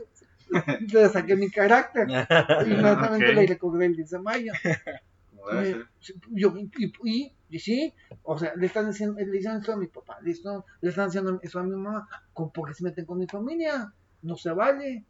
[0.91, 2.07] le saqué mi carácter.
[2.65, 3.35] Inmediatamente Ok.
[3.35, 4.53] le recordé el 10 de mayo.
[6.31, 9.87] Yo, y, y, y sí, o sea, le están diciendo, le dicen esto a mi
[9.87, 13.05] papá, le están, le están haciendo eso a mi mamá, ¿Cómo- ¿por qué se meten
[13.05, 13.91] con mi familia?
[14.23, 15.03] No se vale.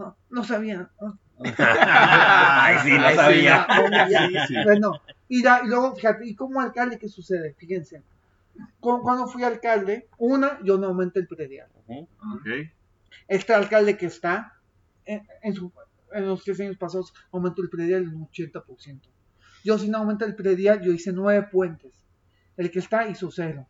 [0.00, 0.90] No, no sabía.
[1.58, 3.66] Ay, sí, no Ay, sabía.
[4.46, 4.54] sí.
[4.64, 4.92] Bueno,
[5.28, 7.54] y, da- y luego, fíjate, ¿y como alcalde qué sucede?
[7.58, 8.02] Fíjense,
[8.80, 11.68] cu- cuando fui alcalde, una, yo no aumenté el predial.
[11.86, 12.08] Ujú.
[12.34, 12.46] Ok.
[13.28, 14.54] Este alcalde que está,
[15.04, 15.72] en, en su-
[16.12, 19.00] en los tres años pasados, aumentó el predial en un 80%.
[19.64, 21.92] Yo sin aumentar el predial, yo hice nueve puentes.
[22.56, 23.66] El que está hizo cero.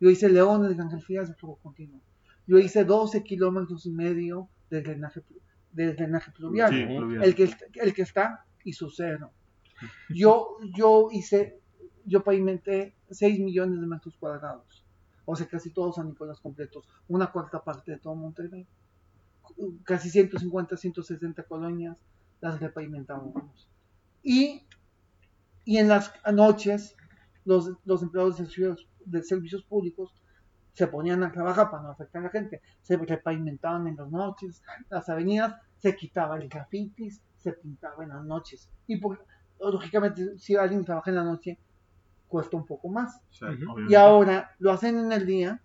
[0.00, 2.00] Yo hice Leones de Ángel Frías de flujo continuo.
[2.46, 5.22] Yo hice 12 kilómetros y medio de drenaje,
[5.74, 6.70] plu- de drenaje pluvial.
[6.70, 6.96] Sí, Ujú.
[6.96, 7.24] pluvial.
[7.24, 9.30] El que, el que está hizo cero.
[10.08, 11.60] Yo, yo hice,
[12.06, 14.84] yo pavimenté 6 millones de metros cuadrados.
[15.26, 16.86] O sea, casi todos San Nicolás completos.
[17.08, 18.66] Una cuarta parte de todo Monterrey.
[19.84, 21.96] Casi 150, 160 colonias
[22.40, 23.68] las repavimentábamos.
[24.22, 24.62] Y,
[25.64, 26.94] y en las noches,
[27.44, 30.12] los, los empleados de servicios, de servicios públicos
[30.74, 32.60] se ponían a trabajar para no afectar a la gente.
[32.82, 34.60] Se repavimentaban en las noches,
[34.90, 38.68] las avenidas, se quitaba el grafitis, se pintaba en las noches.
[38.86, 39.24] Y por,
[39.58, 41.58] lógicamente, si alguien trabaja en la noche,
[42.26, 43.20] cuesta un poco más.
[43.30, 43.52] Sí, Ujú.
[43.72, 43.92] obviamente.
[43.92, 45.62] Y ahora lo hacen en el día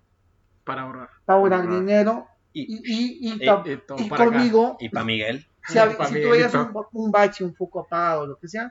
[0.63, 1.09] Para ahorrar.
[1.25, 1.79] para ahorrar Ahorrar.
[1.79, 2.27] dinero.
[2.53, 4.31] Y, Y, y, y, ta- y para acá.
[4.37, 5.45] conmigo, y para Miguel.
[5.67, 8.69] si, Pa' si tú veías un, un bache, un foco apagado, lo que sea,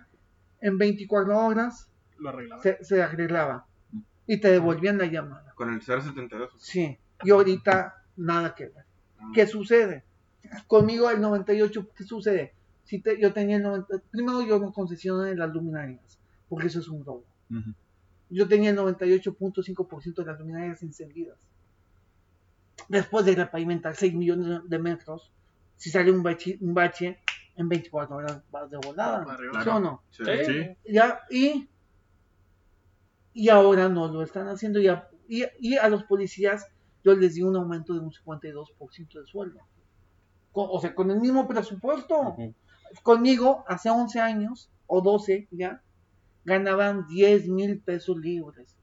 [0.60, 2.60] en 24 horas Lo arreglaba.
[2.62, 3.67] se, se arreglaba
[4.28, 5.52] y te devolvían la llamada.
[5.56, 6.52] Con el 072.
[6.58, 8.84] Sí, y ahorita nada que ver.
[9.18, 9.30] Ah.
[9.34, 10.04] ¿Qué sucede?
[10.68, 12.54] Conmigo el 98, ¿qué sucede?
[12.84, 16.88] Si te- yo tenía el 90, primero yo no concesioné las luminarias, porque eso es
[16.88, 17.24] un robo.
[17.50, 17.74] Ujú.
[18.30, 21.38] Yo tenía el 98.5% de las luminarias encendidas.
[22.88, 25.32] Después de repavimentar 6 millones de metros,
[25.76, 27.18] si sale un bache, un bache
[27.56, 29.24] en 24 horas vas de volada.
[29.64, 30.02] ¿Sí o no?
[30.10, 30.22] Sí.
[30.24, 30.44] Sí.
[30.44, 30.92] Sí.
[30.92, 31.68] Ya, y,
[33.34, 34.78] y ahora no lo están haciendo.
[34.80, 36.66] Y a, y, y a los policías
[37.04, 39.60] yo les di un aumento de un 52% de sueldo.
[40.52, 42.36] Con- o sea, con el mismo presupuesto.
[43.02, 45.82] Conmigo, hace 11 años, o 12 ya,
[46.44, 48.74] ganaban 10 mil pesos libres.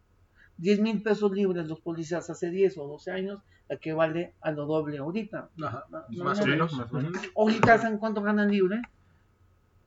[0.57, 4.99] 10 mil pesos libres los policías hace 10 o 12 años, equivale a lo doble
[4.99, 5.49] ahorita.
[5.63, 5.85] Ajá.
[5.89, 6.73] Más no, menos.
[6.73, 7.21] más o menos.
[7.35, 8.79] Ahorita, ¿saben cuánto ganan libre?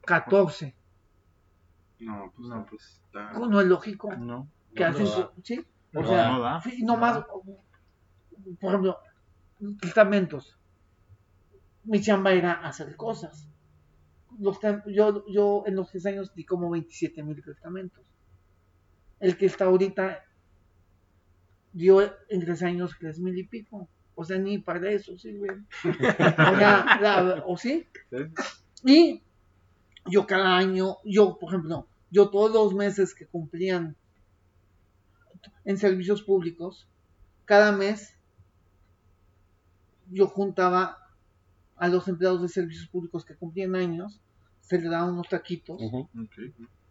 [0.04, 0.74] 14.
[2.00, 3.32] No, pues no, pues está.
[3.32, 4.14] No es lógico.
[4.16, 4.48] No.
[4.74, 5.32] su- da.
[5.42, 6.30] sí o No sea.
[6.30, 6.60] No da.
[6.60, 7.24] sí, no más
[8.60, 8.98] por ejemplo
[9.80, 10.56] testamentos
[11.84, 13.48] mi chamba era hacer cosas
[14.38, 18.04] los yo yo en los tres años di como 27 mil testamentos
[19.20, 20.22] el que está ahorita
[21.72, 25.48] dio en tres años tres mil y pico o sea ni para eso sirve
[25.84, 27.86] o, sea, la- ¿o sí
[28.84, 29.22] y
[30.10, 33.96] yo cada año, yo, por ejemplo, yo todos los meses que cumplían
[35.64, 36.88] en servicios públicos,
[37.44, 38.14] cada mes
[40.10, 40.98] yo juntaba
[41.76, 44.20] a los empleados de servicios públicos que cumplían años,
[44.60, 45.80] se les daban unos taquitos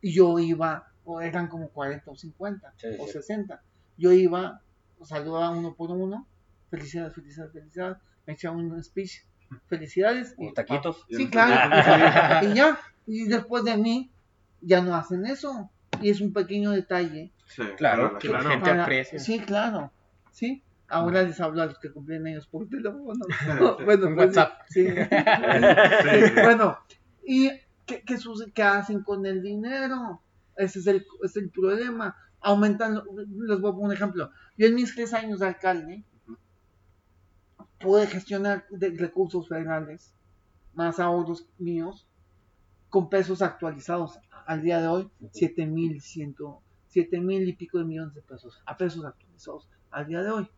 [0.02, 3.14] y yo iba, o eran como 40 o 50 Sí, o sí.
[3.14, 3.62] 60.
[3.98, 4.62] Yo iba,
[5.04, 6.28] saludaba uno por uno,
[6.70, 9.24] felicidades, felicidades, felicidades, me echaba un speech,
[9.68, 10.36] felicidades.
[10.38, 11.06] y- taquitos.
[11.10, 11.76] Sí, claro.
[12.52, 14.12] y ya, y después de mí,
[14.62, 15.70] ya no hacen eso.
[16.02, 17.32] Y es un pequeño detalle.
[17.48, 19.18] Sí, Claro, la que la gente para- aprecia.
[19.20, 19.92] Sí, claro.
[20.32, 20.62] Sí.
[20.90, 23.26] Ahora les hablo a los que cumplen años por teléfono.
[23.86, 24.62] bueno, pues, WhatsApp.
[24.70, 24.88] Sí.
[24.88, 26.32] Sí.
[26.44, 26.78] bueno,
[27.26, 27.50] ¿y
[27.86, 28.18] qué, qué,
[28.54, 30.22] qué hacen con el dinero?
[30.56, 32.16] Ese es el, es el problema.
[32.42, 33.02] Aumentan,
[33.48, 34.32] les voy a poner un ejemplo.
[34.58, 36.04] Yo en mis tres años de alcalde
[37.80, 40.14] pude gestionar de recursos federales,
[40.74, 42.07] más ahorros míos,
[42.90, 47.86] con pesos actualizados al día de hoy, siete mil ciento, siete mil y pico de
[47.86, 50.50] millones de pesos, a pesos actualizados al día de hoy.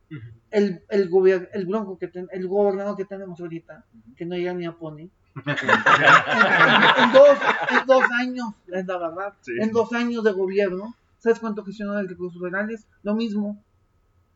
[0.51, 4.53] El, el, gobier- el bronco que ten- el gobernador que tenemos ahorita, que no llega
[4.53, 5.11] ni a Pony, en,
[5.45, 7.37] en dos,
[7.71, 9.51] en dos años, es la verdad, Sí.
[9.59, 12.87] en dos años de gobierno, ¿sabes cuánto gestionó de recursos federales?
[13.03, 13.61] Lo mismo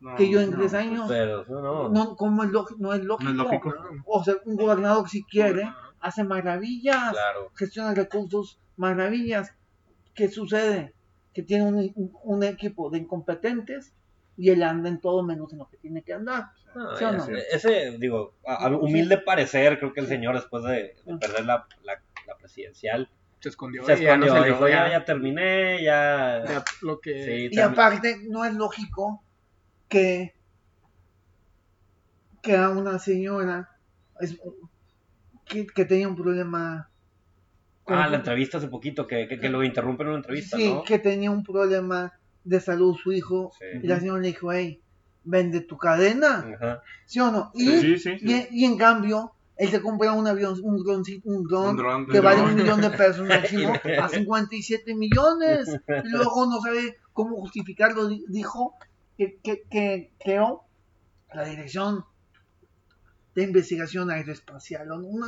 [0.00, 1.06] No, que yo en no, tres años.
[1.08, 1.88] Pero no, no.
[1.90, 3.32] No, como es lógico, no es lógico.
[3.32, 3.74] No es lógico.
[4.06, 5.70] O sea, un gobernador si quiere,
[6.04, 7.50] hace maravillas, Claro.
[7.56, 9.52] gestiona recursos, maravillas.
[10.14, 10.92] ¿Qué sucede?
[11.32, 13.92] Que tiene un, equipo de incompetentes
[14.36, 16.44] y él anda en todo menos en lo que tiene que andar.
[16.74, 17.26] No, ¿Sí o no?
[17.52, 21.66] ese, digo, a, a humilde parecer, creo que el señor después de, de perder la,
[21.84, 23.08] la, la presidencial
[23.40, 23.84] Se escondió.
[23.86, 26.44] se ya no escondió, salió, dijo, ya, ya- ya terminé, ya...
[26.46, 27.24] ya lo que.
[27.24, 29.22] Sí, Y aparte, no es lógico
[29.88, 30.34] que,
[32.42, 33.70] que a una señora
[34.20, 34.38] es-
[35.46, 36.88] que, que tenía un problema.
[37.84, 40.72] con- Ah, la entrevista hace poquito, que, que, que lo interrumpen en una entrevista, sí,
[40.72, 40.82] ¿no?
[40.84, 42.12] que tenía un problema
[42.44, 43.52] de salud su hijo.
[43.58, 43.64] Sí.
[43.82, 44.80] Y la señora le dijo, hey,
[45.24, 46.46] vende tu cadena.
[46.54, 46.82] Ajá.
[47.06, 47.50] ¿Sí o no?
[47.54, 48.46] Y, Sí, sí, sí.
[48.50, 52.06] y, y en cambio, él se compra un avión, un dron, un dron, Un dron,
[52.08, 55.68] que vale un millón de pesos máximo a 57 millones.
[56.04, 58.08] Y luego no sabe cómo justificarlo.
[58.08, 58.74] Di- Dijo
[59.16, 60.62] que, que, que creó
[61.32, 62.04] la dirección
[63.34, 64.90] de investigación aeroespacial.
[64.92, 65.26] Una,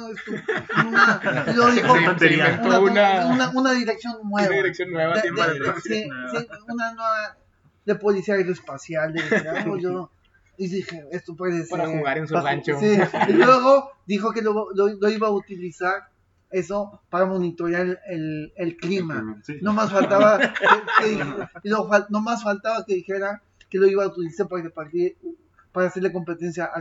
[0.87, 2.47] una, y luego dijo, Se- se tontería.
[2.51, 4.47] inventó una, una, una, una dirección nueva.
[4.49, 5.15] una dirección nueva.
[5.17, 7.37] De- tiene de- para- sí, sí, una nueva
[7.85, 9.13] de policía aeroespacial.
[9.13, 10.11] de ah, yo,
[10.57, 11.79] y dije, esto puede ser.
[11.79, 12.79] Para jugar en su rancho.
[12.81, 12.97] sí.
[13.29, 16.09] Y luego dijo que lo, lo, lo iba a utilizar
[16.51, 19.37] eso para monitorear el, el clima.
[19.43, 19.59] Sí.
[19.63, 21.19] No más faltaba que,
[21.63, 25.17] que no más faltaba que dijera que lo iba a utilizar para repartir
[25.73, 26.81] para hacerle competencia a Ah.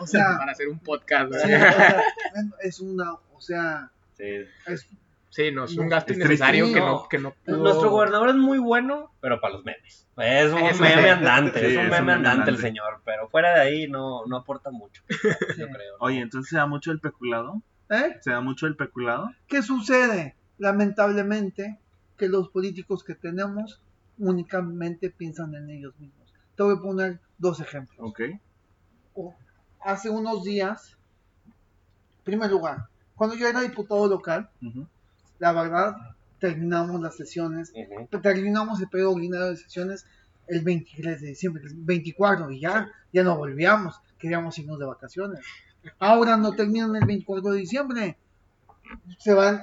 [0.00, 1.32] O sea, Para hacer un podcast.
[1.34, 1.68] sí, ¿verdad?
[1.70, 2.02] o sea,
[2.62, 4.24] es una, o sea, Sí.
[4.66, 4.86] es
[5.28, 7.06] Sí, no, es un gasto es innecesario que No.
[7.10, 7.58] que no pudo...
[7.58, 10.06] Nuestro gobernador es muy bueno, pero para los memes.
[10.16, 11.08] Es un meme sí.
[11.08, 12.62] andante, Sí, es un es un meme meme andante el andante.
[12.62, 15.02] señor, pero fuera de ahí no, no aporta mucho,
[15.58, 15.94] yo creo.
[15.98, 17.60] Oye, entonces se da mucho el peculado.
[17.90, 18.16] ¿Eh?
[18.22, 19.30] Se da mucho el peculado.
[19.46, 20.36] ¿Qué sucede?
[20.56, 21.78] Lamentablemente,
[22.16, 23.82] que los políticos que tenemos
[24.18, 26.15] únicamente piensan en ellos mismos.
[26.56, 27.98] Te voy a poner dos ejemplos.
[28.00, 28.20] Ok.
[29.14, 29.34] O-
[29.80, 30.96] Hace unos días,
[31.46, 34.88] en primer lugar, cuando yo era diputado local, Ujú.
[35.38, 35.94] la verdad,
[36.40, 38.20] terminamos las sesiones, Ujú.
[38.20, 40.04] terminamos el periodo ordinario de sesiones
[40.48, 45.40] el 23 de diciembre, el 24, y ya, ya no volvíamos, queríamos irnos de vacaciones.
[46.00, 48.18] Ahora no terminan el 24 de diciembre,
[49.18, 49.62] se van,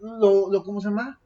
[0.00, 1.18] lo, lo ¿cómo se llama?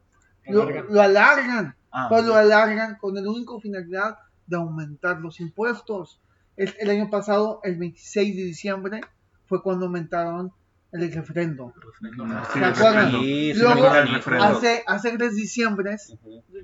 [0.46, 0.86] Lo, Alargan.
[0.88, 4.16] lo alargan, Ah, pero lo alargan con el único finalidad
[4.50, 6.20] de aumentar los impuestos.
[6.56, 9.00] El, el año pasado, el 26 de diciembre,
[9.46, 10.52] fue cuando aumentaron
[10.92, 11.72] el referendo.
[12.24, 13.10] Ah, ¿Se acuerdan?
[13.12, 13.86] Sí, Luego.
[14.40, 16.14] Hace, hace tres diciembres,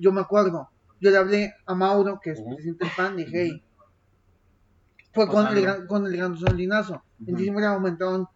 [0.00, 0.68] yo me acuerdo,
[1.00, 3.62] yo le hablé a Mauro, que es presidente del PAN, y dije, hey,
[5.12, 7.02] fue con el, gran- con el gran solinazo.
[7.20, 7.36] En Ujú.
[7.36, 8.26] diciembre aumentaron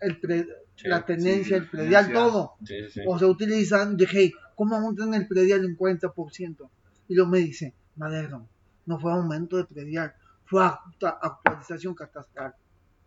[0.00, 2.14] el pre- Sí, la tenencia, sí, el predial, tenencia.
[2.30, 2.52] todo.
[2.64, 3.00] Sí, sí, sí.
[3.06, 6.68] O sea, utilizan, dije, hey, ¿cómo aumentan el predial en 40%?
[7.08, 8.46] Y luego me dice, Madero,
[8.86, 12.54] no fue aumento de predial, fue actualización catastral.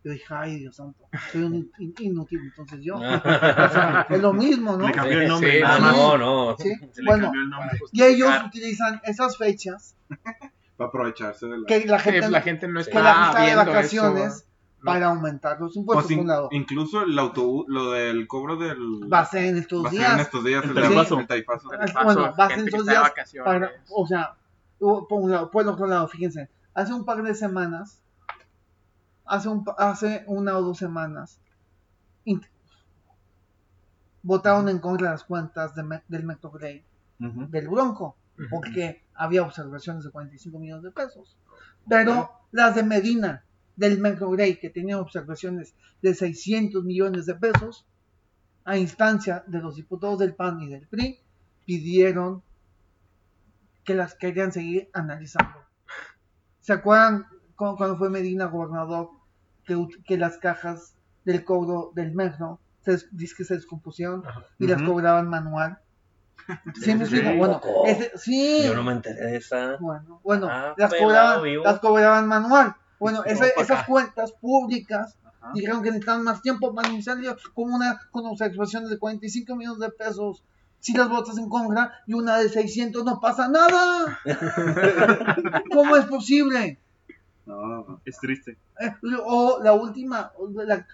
[0.02, 2.96] Yo dije, ay, Dios santo, soy un in- inútil, entonces yo.
[2.96, 4.86] O sea, es lo mismo, ¿no?
[4.88, 5.52] Le cambió el Sí, nombre.
[5.56, 5.60] sí.
[5.62, 5.96] nada Ah, más.
[5.96, 6.56] no, no.
[6.58, 7.78] Sí, Se le bueno, cambió el nombre.
[7.92, 9.94] y ellos utilizan esas fechas
[10.78, 11.66] Para aprovecharse de la.
[11.66, 14.34] que la Sí, gente, la gente no que que la gente está está de vacaciones
[14.36, 14.44] eso.
[14.82, 16.48] para aumentar los Pues impuestos, in- por un lado.
[16.52, 18.78] incluso el autobús, lo del cobro del.
[19.12, 20.14] Va a ser en estos va a ser días.
[20.14, 20.64] en estos días.
[20.64, 21.20] El el tarifazo.
[21.20, 21.68] El tarifazo.
[21.68, 23.12] Tarifazo, bueno, va a ser en está de días
[23.44, 24.34] para, o sea,
[24.80, 28.02] por un lado, por el otro lado, fíjense, hace un par de semanas,
[29.26, 31.38] hace, un, pa- hace una o dos semanas,
[34.22, 36.84] votaron en contra de las cuentas de Me- del Metro Grey,
[37.50, 38.16] del Bronco,
[38.50, 41.36] porque había observaciones de 45 millones de pesos.
[41.88, 43.44] Pero las de Medina,
[43.76, 47.86] del Metro Grey, que tenían observaciones de 600 millones de pesos,
[48.64, 51.18] a instancia de los diputados del PAN y del PRI,
[51.66, 52.42] pidieron
[53.84, 55.58] que las querían seguir analizando.
[56.60, 59.10] ¿Se acuerdan cu- cuando fue Medina gobernador
[60.06, 64.44] que, las cajas del cobro del metro se, dice que se descompusieron Ajá.
[64.58, 65.78] y las cobraban manual?
[66.80, 67.36] ¿Sí me Sí, explico?
[67.38, 68.62] Bueno, ese- sí.
[68.64, 69.76] Yo no me enteré de esa.
[69.78, 71.64] Bueno, bueno, Ah, las, cobraban, vivo.
[71.64, 72.74] las cobraban manual.
[72.98, 75.52] Bueno, esa- esas cuentas públicas Ajá.
[75.54, 77.16] dijeron que necesitaban más tiempo para iniciar
[77.54, 80.44] con una con observaciones de 45 millones de pesos.
[80.80, 84.18] Si las votas en contra y una de 600 no pasa nada.
[85.72, 86.78] ¿Cómo es posible?
[87.46, 88.00] No.
[88.04, 88.56] Es triste.
[88.80, 88.92] Eh,
[89.24, 90.86] o la última, la-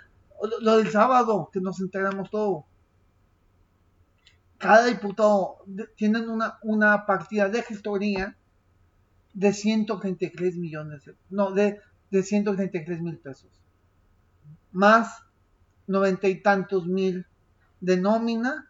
[0.60, 2.64] lo, del sábado, que nos enteramos todo.
[4.58, 5.58] Cada diputado
[5.96, 8.34] tienen una, una partida de gestoría
[9.34, 11.78] de 133 millones, de- no, de,
[12.10, 13.50] de 133 mil pesos.
[14.72, 15.22] Más
[15.86, 17.26] noventa y tantos mil
[17.80, 18.66] de nómina,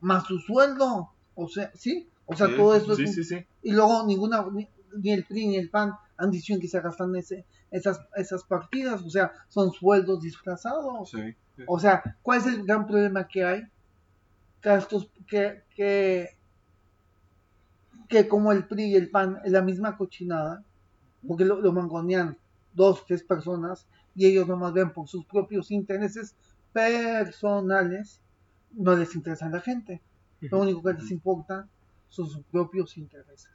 [0.00, 1.10] más su sueldo.
[1.34, 2.08] O sea, ¿sí?
[2.26, 5.24] O sea, Sí, todo eso Sí, es un- sí, y luego ninguna ni, ni el
[5.24, 9.32] PRI ni el PAN han dicho que se gastan ese, esas esas partidas, o sea,
[9.48, 11.12] son sueldos disfrazados.
[11.66, 13.62] O sea, ¿cuál es el gran problema que hay?
[14.60, 16.28] Que estos que que
[18.08, 20.64] que como el PRI y el PAN es la misma cochinada,
[21.26, 22.36] porque lo, lo mangonean
[22.74, 26.34] dos, tres personas y ellos nomás ven por sus propios intereses
[26.72, 28.20] personales,
[28.72, 30.00] no les interesa a la gente.
[30.40, 31.68] Lo único que les importa
[32.08, 33.50] son sus propios intereses.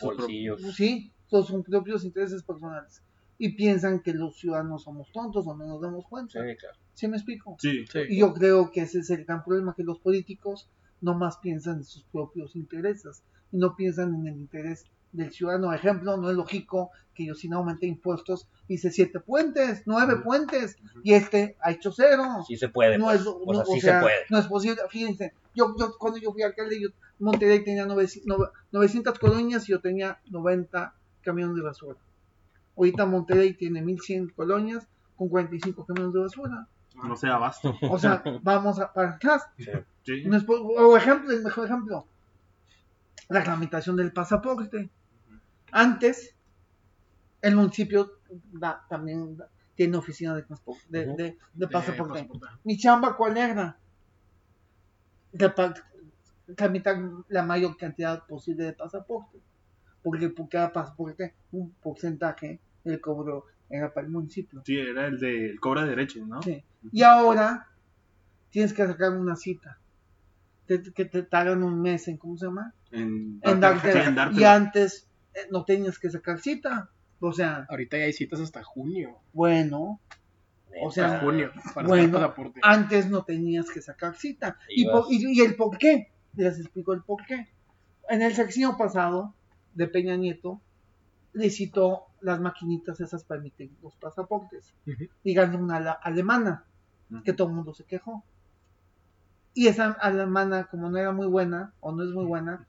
[0.00, 0.62] Bolsillos.
[0.74, 3.02] Sí, son sus propios intereses personales.
[3.38, 6.40] Y piensan que los ciudadanos somos tontos o no nos damos cuenta.
[6.40, 6.76] Sí, claro.
[6.94, 7.56] ¿Sí me explico?
[7.58, 7.84] Sí.
[7.90, 8.00] Sí.
[8.08, 10.68] Y yo creo que ese es el gran problema, que los políticos
[11.00, 15.72] no más piensan en sus propios intereses y no piensan en el interés del ciudadano.
[15.72, 21.14] Ejemplo, no es lógico que yo sin aumentar impuestos hice siete puentes, nueve puentes y
[21.14, 22.24] este ha hecho cero.
[22.46, 22.96] Sí se puede.
[22.98, 23.20] no pues.
[23.20, 24.16] es, o no- sea, o sí sea, se puede.
[24.30, 24.80] no es posible.
[24.88, 26.88] Fíjense, yo, yo cuando yo fui alcalde, yo,
[27.18, 31.96] Monterrey tenía 900, 900 colonias y yo tenía 90 camiones de basura.
[32.76, 34.86] Ahorita Monterrey tiene 1100 colonias
[35.16, 36.66] con 45 camiones de basura.
[36.94, 37.74] No sea abasto.
[37.90, 39.42] O sea, vamos a, para atrás.
[40.04, 40.24] Sí.
[40.24, 42.06] No es por- o ejemplo, el mejor ejemplo,
[43.28, 44.88] la tramitación del pasaporte.
[45.72, 46.34] Antes,
[47.42, 48.10] el municipio
[48.52, 50.44] da- también da- tiene oficina de,
[50.88, 52.28] de, de- de pasaporte.
[52.64, 53.78] Mi chamba, ¿cuál era?
[56.56, 56.98] Tramitar
[57.28, 59.38] la mayor cantidad posible de pasaporte.
[60.02, 64.62] Porque por cada pasaporte, un porcentaje del cobro era para el municipio.
[64.64, 66.42] Sí, era el del cobra derechos, ¿no?
[66.42, 66.64] Sí.
[66.90, 67.68] Y ahora,
[68.50, 69.78] tienes que sacar una cita.
[70.66, 72.74] Te- que te tardan un mes en, ¿cómo se llama?
[72.90, 75.06] En, En darte- sí, y antes
[75.50, 76.90] no tenías que sacar cita.
[77.20, 79.18] O sea, Ahorita ya hay citas hasta junio.
[79.32, 80.00] bueno,
[80.82, 81.50] o sea, Hasta junio.
[81.74, 82.60] Para bueno, pasaporte.
[82.62, 84.56] antes no tenías que sacar cita.
[84.68, 85.02] Y, Ibas.
[85.04, 87.48] por- y- y el por qué, les explico el por qué.
[88.08, 89.34] En el sexenio pasado
[89.74, 90.60] de Peña Nieto,
[91.32, 94.74] licitó las maquinitas esas para emitir los pasaportes.
[95.22, 96.64] Y ganó una alemana,
[97.24, 98.24] que todo el mundo se quejó.
[99.54, 102.66] Y esa alemana, como no era muy buena, o no es muy buena,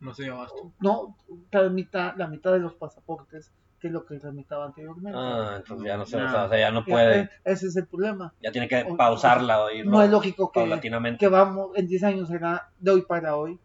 [0.00, 0.72] No sé, abasto.
[0.80, 1.16] no
[1.50, 5.18] tramita la mitad de los pasaportes que lo que tramitaba anteriormente.
[5.20, 6.44] Ah, entonces ya no se, No.
[6.44, 7.30] o sea, ya no puede.
[7.44, 8.32] Ese es el problema.
[8.42, 10.80] Ya tiene que pausarla o irlo No es lógico que,
[11.18, 13.58] que vamos, en 10 años será de hoy para hoy.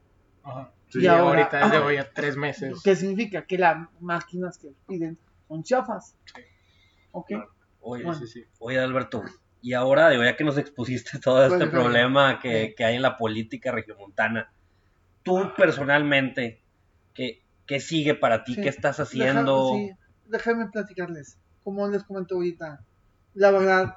[0.44, 0.72] Ajá.
[0.90, 1.00] Sí.
[1.04, 2.82] y ahora- ahorita es de hoy a tres meses.
[2.84, 3.46] ¿Qué significa?
[3.46, 5.18] Que las máquinas que piden
[5.48, 6.18] son chafas.
[6.36, 6.42] Sí.
[7.12, 7.32] ¿Ok?
[7.80, 8.14] Oye, Bueno.
[8.20, 8.44] Sí, sí.
[8.60, 9.24] oye, Alberto,
[9.62, 12.96] y ahora, digo, ya que nos expusiste todo este Bueno, problema que, Pues, que hay
[12.98, 14.52] en la política regiomontana,
[15.24, 16.62] tú personalmente,
[17.14, 18.56] ¿qué, qué sigue para ti?
[18.56, 18.62] Sí.
[18.62, 19.70] ¿Qué estás Deja- haciendo?
[19.76, 19.92] sí,
[20.28, 21.38] déjame platicarles.
[21.64, 22.84] Como les comenté ahorita,
[23.36, 23.96] la verdad,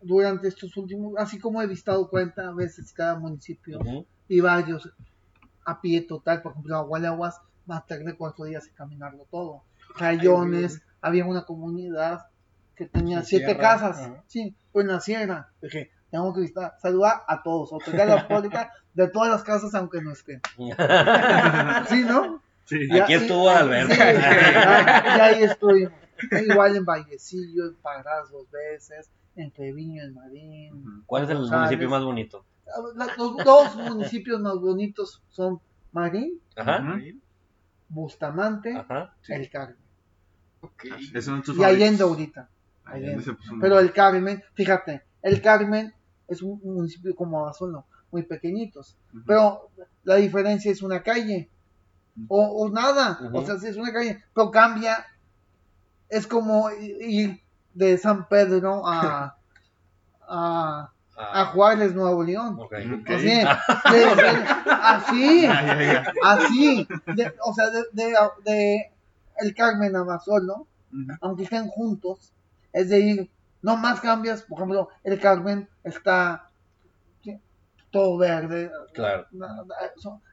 [0.00, 3.78] durante estos últimos, así como he visitado 40 veces cada municipio
[4.28, 4.90] y varios
[5.64, 9.62] a pie total, por ejemplo, Agualaguas, más tarde cuatro días de caminarlo todo.
[9.96, 12.26] Rayones, había una comunidad
[12.74, 15.52] que tenía siete sierra, casas, sí, pues en la sierra.
[15.60, 19.74] Dije, tengo que visitar, saludar a todos, autoridad de la pública de todas las casas,
[19.74, 20.40] aunque no estén.
[21.88, 22.40] Sí, ¿no?
[22.66, 22.86] Sí.
[22.94, 23.92] Ya, Aquí estuvo Alberto.
[23.92, 25.92] sí, ya- ya ahí estuvimos.
[26.48, 31.02] Igual en Vallecillo, en Parras dos veces, en Treviño, en Marín.
[31.06, 31.62] ¿Cuál es el González.
[31.64, 32.44] municipio más bonito?
[32.94, 35.60] La- Los dos municipios más bonitos son
[35.90, 36.98] Marín, Ajá.
[37.88, 39.14] Bustamante, ajá.
[39.22, 39.32] Sí.
[39.32, 39.76] El Carmen.
[41.54, 42.48] Y Allende ahorita.
[42.84, 43.24] Allende Allende.
[43.24, 45.92] se puso Pero el Carmen, fíjate, el Carmen
[46.28, 48.96] es un municipio como Abasolo, muy pequeñitos.
[49.26, 49.68] Pero
[50.04, 51.48] la diferencia es una calle.
[52.28, 53.18] O, o nada.
[53.32, 54.22] O sea, si es una calle.
[54.34, 55.06] Pero cambia.
[56.08, 57.40] Es como ir
[57.74, 59.36] de San Pedro a,
[60.28, 62.56] a, a Ah, Juárez, Nuevo León.
[62.58, 62.72] ok.
[63.02, 63.10] Ok.
[63.10, 63.28] Así,
[63.92, 64.46] de- de-
[64.82, 65.46] así,
[66.22, 68.14] así, de- o sea, de, de,
[68.44, 68.90] de
[69.38, 70.66] el Carmen a Basolo,
[71.20, 72.32] aunque estén juntos,
[72.72, 73.30] es de ir,
[73.62, 76.50] no más cambias, por ejemplo, el Carmen está
[77.22, 77.38] sí,
[77.90, 79.26] todo verde, Claro.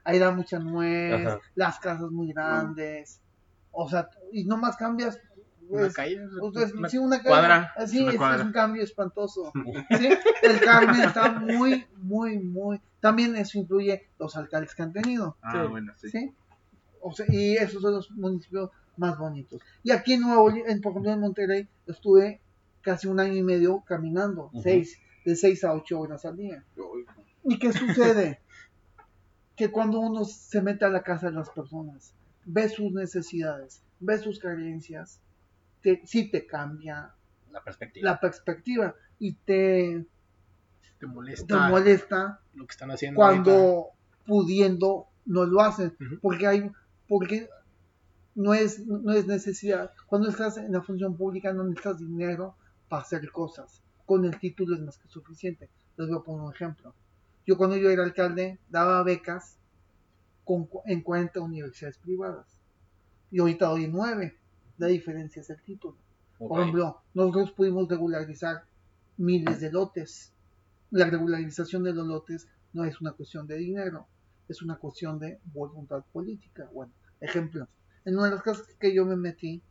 [0.04, 1.38] ahí da mucha nuez, Ajá.
[1.54, 3.20] las casas muy grandes,
[3.72, 5.18] o sea, y no más cambias,
[5.68, 6.20] Una pues, calle.
[6.42, 7.72] Una sí, una calle, cuadra.
[7.76, 8.36] así, es una es, cuadra.
[8.38, 9.52] es un cambio espantoso.
[9.98, 10.08] ¿sí?
[10.42, 12.80] El Carmen está muy, muy, muy.
[12.98, 15.36] También eso incluye los alcaldes que han tenido.
[15.40, 15.68] Ah, Sí.
[15.70, 16.08] bueno, sí.
[16.10, 16.34] ¿sí?
[17.00, 19.60] O sea, y esos son los municipios más bonitos.
[19.84, 22.40] Y aquí en Nuevo León, en, por ejemplo, en Monterrey, estuve
[22.82, 26.64] casi un año y medio caminando, seis, de seis a ocho horas al día.
[27.44, 28.40] ¿Y qué sucede?
[29.56, 32.14] que cuando uno se mete a la casa de las personas,
[32.46, 35.20] ve sus necesidades, ve sus carencias,
[35.82, 37.14] te, sí te cambia
[37.50, 38.10] La perspectiva.
[38.10, 40.06] la perspectiva y te,
[40.98, 43.22] Te molesta, te molesta lo que están haciendo.
[43.22, 43.44] ahorita.
[43.44, 43.86] cuando
[44.24, 46.70] pudiendo no lo hacen porque hay
[47.06, 47.48] porque
[48.34, 52.56] no es no es necesidad cuando estás en la función pública no necesitas dinero
[52.90, 53.82] para hacer cosas.
[54.04, 55.70] Con el título es más que suficiente.
[55.96, 56.92] Les voy a poner un ejemplo.
[57.46, 59.56] Yo cuando yo era alcalde daba becas
[60.44, 62.46] con, en 40 universidades privadas.
[63.30, 64.36] Y ahorita doy 9
[64.76, 65.96] la diferencia es el título.
[66.38, 66.48] Ok.
[66.48, 68.64] por ejemplo, nosotros pudimos regularizar
[69.18, 70.32] miles de lotes.
[70.90, 74.08] La regularización de los lotes no es una cuestión de dinero,
[74.48, 76.68] es una cuestión de voluntad política.
[76.72, 77.68] Bueno, ejemplo,
[78.04, 79.62] en una de las casas que yo me metí,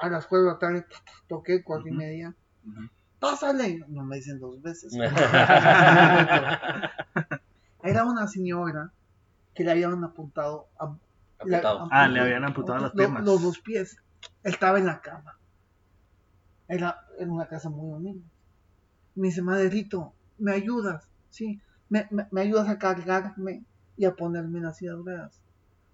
[0.00, 0.86] a las 4 de la tarde,
[1.28, 1.98] toqué cuatro y Ujú.
[1.98, 2.34] media,
[3.18, 4.92] pásale, no me dicen dos veces.
[7.82, 8.92] Era una señora
[9.54, 10.94] que le habían apuntado a,
[11.38, 11.88] Apuntado.
[11.90, 13.24] Ah, le habían amputado las lo- piernas.
[13.24, 13.96] Los dos pies.
[14.42, 15.38] Estaba en la cama.
[16.68, 18.24] Era en una casa muy humilde.
[19.14, 21.08] Me dice, Maderito, ¿me ayudas?
[21.30, 23.64] Sí, me, me- me ayudas a cargarme
[23.96, 25.40] y a ponerme en las ruedas.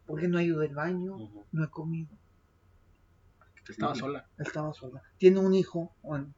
[0.07, 1.17] Porque no he ido al baño,
[1.53, 2.11] no he comido.
[3.69, 4.27] Estaba sola.
[4.39, 5.03] Estaba sola.
[5.19, 6.33] Tiene un hijo, bueno,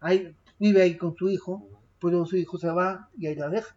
[0.00, 1.68] ahí, vive ahí con su hijo,
[2.00, 3.74] pero su hijo se va y ahí la deja.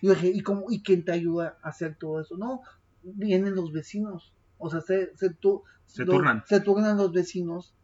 [0.00, 2.36] Y yo dije, ¿y, cómo, ¿y quién te ayuda a hacer todo eso?
[2.36, 2.60] No,
[3.02, 4.32] vienen los vecinos.
[4.58, 6.42] O sea, se, se, tu- Se turnan.
[6.46, 7.74] Se turnan los vecinos.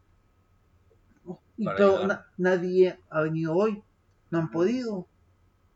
[1.57, 3.83] Y pero na- nadie ha venido hoy.
[4.31, 5.07] No han podido.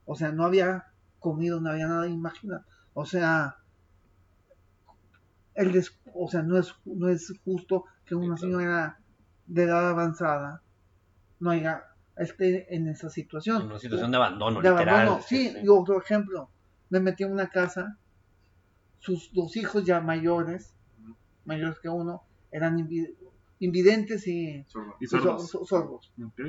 [0.05, 0.87] O sea, no había
[1.21, 2.65] comido, no había nada, imagina.
[2.95, 3.57] O sea,
[5.55, 8.39] el des- o sea, no es, no es justo que una claro.
[8.39, 8.99] señora
[9.47, 10.63] de edad avanzada
[11.41, 11.85] no haya
[12.17, 13.63] esté en esa situación.
[13.63, 14.95] En una situación de abandono, de literal.
[14.95, 15.23] abandono.
[15.23, 16.49] Sí, y otro ejemplo,
[16.89, 17.99] me metí en una casa,
[18.99, 20.75] sus dos hijos ya mayores,
[21.45, 23.15] mayores que uno, eran invi-
[23.59, 24.95] invidentes y, Sordo.
[25.01, 25.51] Y y so- sordos.
[25.51, 26.13] so- sordos.
[26.25, 26.41] Ok.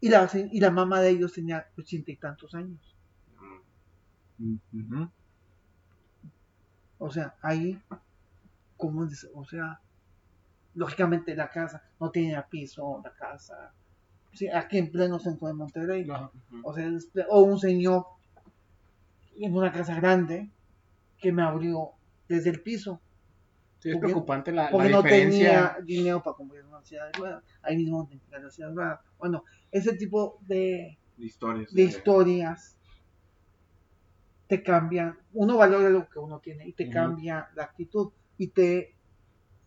[0.00, 2.96] Y la, y la mamá de ellos tenía ochenta y tantos años.
[4.40, 5.10] Ujú.
[6.98, 7.80] O sea, ahí,
[8.76, 9.80] como o sea,
[10.78, 13.72] lógicamente la casa no tenía piso, la casa,
[14.32, 16.30] sí, aquí en pleno centro de Monterrey, Ajá.
[16.62, 16.88] o sea,
[17.28, 18.04] o un señor
[19.36, 20.50] en una casa grande
[21.18, 21.90] que me abrió
[22.28, 23.00] desde el piso,
[23.80, 25.74] Sí, es Porque- preocupante la, la porque no diferencia.
[25.76, 29.00] tenía dinero para comprar una silla de ruedas, ahí mismo tenía la silla de ruedas.
[29.18, 31.72] Bueno, ese tipo de, Historias.
[31.72, 32.76] de historias
[34.48, 38.96] te cambian, uno valora lo que uno tiene y te cambia la actitud y te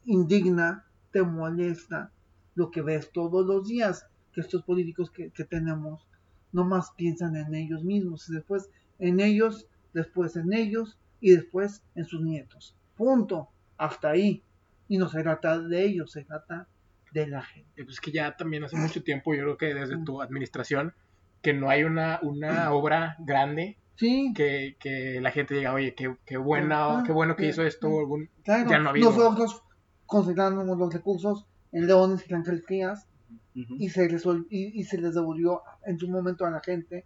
[0.04, 2.12] indigna, te molesta
[2.56, 6.06] lo que ves todos los días, que estos políticos que, que tenemos
[6.52, 12.06] nomás piensan en ellos mismos y después en ellos, después en ellos y después en
[12.06, 12.76] sus nietos.
[12.96, 13.50] Punto.
[13.78, 14.44] Hasta ahí.
[14.88, 16.68] Y no se trata de ellos, se trata
[17.14, 17.82] de la gente.
[17.82, 20.94] Eh, Pues que ya también hace mucho tiempo, yo creo que desde tu administración,
[21.42, 26.16] que no hay una, una obra grande Sí, que, que la gente diga, oye, qué,
[26.26, 27.98] qué buena, Ah, qué bueno que sí, hizo esto, sí.
[28.00, 28.30] algún...
[28.44, 28.70] claro.
[28.70, 29.12] ya no ha habido.
[29.12, 29.64] Nosotros
[30.12, 33.08] concentramos los recursos en Leones y Frías
[33.56, 33.76] Ujú.
[33.80, 34.06] y se,
[34.50, 37.06] y, y se les devolvió en su momento a la gente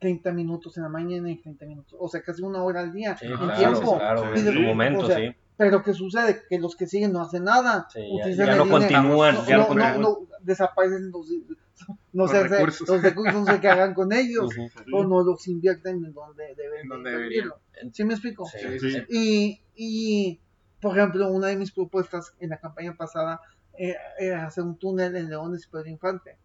[0.00, 3.16] 30 minutos en la mañana y 30 minutos, o sea, casi una hora al día
[3.16, 3.98] Sí, en claro, tiempo.
[3.98, 4.58] claro, Sí, en su sí.
[4.60, 5.34] momento, O sea, sí.
[5.58, 6.42] Pero ¿qué sucede?
[6.50, 7.86] Que los que siguen no hacen nada.
[7.90, 8.80] Sí, ya- Utilizan ya el no dinero.
[9.00, 10.00] continúan, No, ya no no, no, continúan.
[10.02, 12.88] no, desaparecen los, no Los sé, recursos.
[12.88, 14.96] los recursos no sé qué hagan con ellos Ujú.
[14.96, 17.58] o no los invierten en donde deben En de donde invertirlo.
[17.92, 18.44] ¿Sí me explico?
[18.46, 18.90] Sí, Sí.
[18.90, 19.02] sí.
[19.08, 20.40] Y, y,
[20.88, 23.40] por ejemplo, una de mis propuestas en la campaña pasada
[23.78, 26.36] era, era hacer un túnel en Leones y Pedro Infante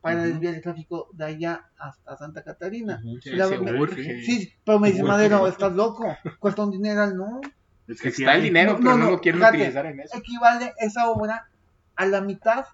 [0.00, 3.00] para desviar el tráfico de allá hasta Santa Catarina.
[3.22, 4.22] Sí, La- me-.
[4.24, 6.06] Sí, pero me dice Madero, estás loco,
[6.38, 7.40] cuesta un dineral, no.
[7.86, 9.58] Es que sí Está el dinero, No, pero no, no, no, lo quieren fíjate.
[9.58, 10.16] utilizar en eso.
[10.16, 11.48] Equivale esa obra
[11.96, 12.64] a la mitad,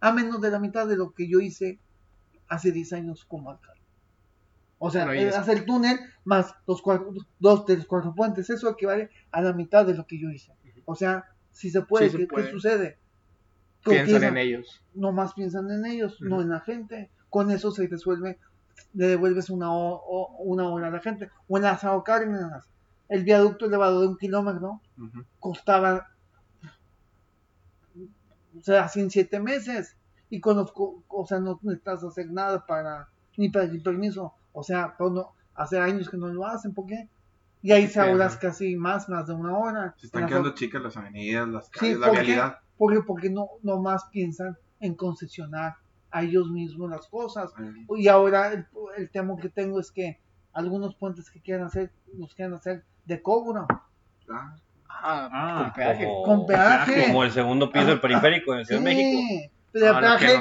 [0.00, 1.78] a menos de la mitad de lo que yo hice
[2.48, 3.75] hace 10 años como alcalde.
[4.78, 8.68] O sea, Bueno, hacer el túnel más los cuatro, dos de los cuatro puentes, eso
[8.70, 10.52] equivale a la mitad de lo que yo hice.
[10.84, 12.44] O sea, si se puede, Sí se ¿qué, puede.
[12.46, 12.98] qué sucede?
[13.84, 14.82] Piensan en ellos.
[14.94, 17.10] no más piensan en ellos, no en la gente.
[17.30, 18.38] Con eso se resuelve,
[18.94, 21.30] le devuelves una, o- una hora a la gente.
[21.48, 22.68] O en las Cárdenas,
[23.08, 24.80] el viaducto elevado de un kilómetro
[25.38, 26.08] costaba,
[28.58, 29.96] o sea, en siete meses.
[30.28, 34.34] Y con los, o sea, no necesitas hacer nada para, ni pedir permiso.
[34.58, 37.08] O sea, pero no, hace años que no lo hacen, ¿por qué?
[37.62, 39.94] Y ahí se Sí, casi más, más de una hora.
[39.98, 42.22] Se están las quedando chicas las avenidas, las Sí, calles, la ¿por qué?
[42.22, 42.58] vialidad.
[42.78, 45.76] Porque, porque no, no más piensan en concesionar
[46.10, 47.52] a ellos mismos las cosas.
[47.58, 50.18] Ay, Y ahora el, el tema que tengo es que
[50.54, 53.66] algunos puentes que quieran hacer, los quieren hacer de cobro.
[54.30, 54.56] ah,
[54.88, 56.04] Ah, Ah, con peaje.
[56.06, 57.06] Como, Con peaje.
[57.08, 59.52] como el segundo piso del periférico en Ciudad de México.
[59.80, 59.90] De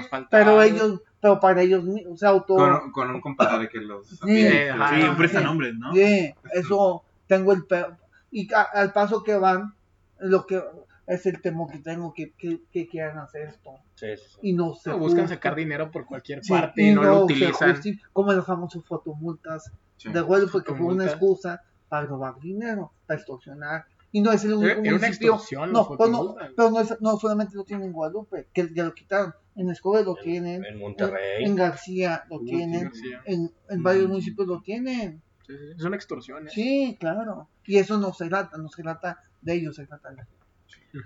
[0.10, 0.28] faltaba.
[0.30, 4.48] pero ellos, pero para ellos, o sea, auto, con, con un compadre que los Sí,
[5.44, 5.94] nombres, ¿no?
[5.94, 7.86] sí, eso tengo el pe-
[8.32, 9.74] y a- al paso que van,
[10.20, 10.62] lo que
[11.08, 14.40] es el temor que tengo que, que, que quieran hacer esto Sí, sí, sí.
[14.44, 15.36] y no se No, buscan justa.
[15.36, 17.82] sacar dinero por cualquier Sí, parte y y no, lo se utilizan.
[18.14, 20.12] como las famosas fotomultas Sí.
[20.12, 23.86] de Guadalupe, que fue una excusa para robar dinero, para extorsionar.
[24.16, 25.34] Y no es el único Era una municipio.
[25.34, 26.52] extorsión, No, pero no, fotomultas.
[26.56, 29.34] pero no, es- no solamente lo tienen en Guadalupe, que ya lo quitaron.
[29.58, 30.64] En Escobedo lo En- tienen.
[30.66, 31.44] En Monterrey.
[31.44, 32.84] En García lo tienen.
[32.86, 33.22] García.
[33.26, 34.12] En, en varios Mm.
[34.12, 35.22] municipios lo tienen.
[35.46, 36.48] Sí, sí, Es una extorsión.
[36.48, 36.50] ¿eh?
[36.50, 37.50] Sí, claro.
[37.66, 40.28] Y eso no se trata, no se trata de ellos, se trata de la.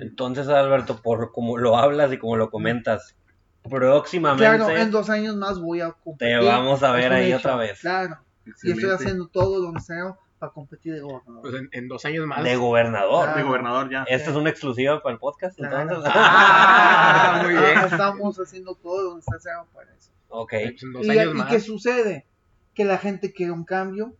[0.01, 3.15] Entonces, Alberto, por como lo hablas y como lo comentas,
[3.63, 6.39] próximamente Claro, en dos años más voy a competir.
[6.39, 7.79] te vamos a ver ahí hecho, otra vez.
[7.81, 8.17] Claro.
[8.45, 8.95] Y estoy Excelente.
[9.03, 11.41] haciendo todo lo necesario para competir de gobernador.
[11.41, 12.43] Pues en, en dos años más.
[12.43, 13.35] de gobernador.
[13.35, 14.03] De gobernador ya.
[14.07, 15.81] Esta es una exclusiva para el podcast, Claro.
[15.81, 16.11] entonces.
[16.15, 17.77] Ah, muy bien.
[17.79, 20.11] Estamos haciendo todo lo necesario para eso.
[20.29, 20.49] ok.
[20.49, 21.49] Pues en dos ¿Y, años y más.
[21.49, 22.25] qué sucede?
[22.73, 24.13] Que la gente quiere un cambio,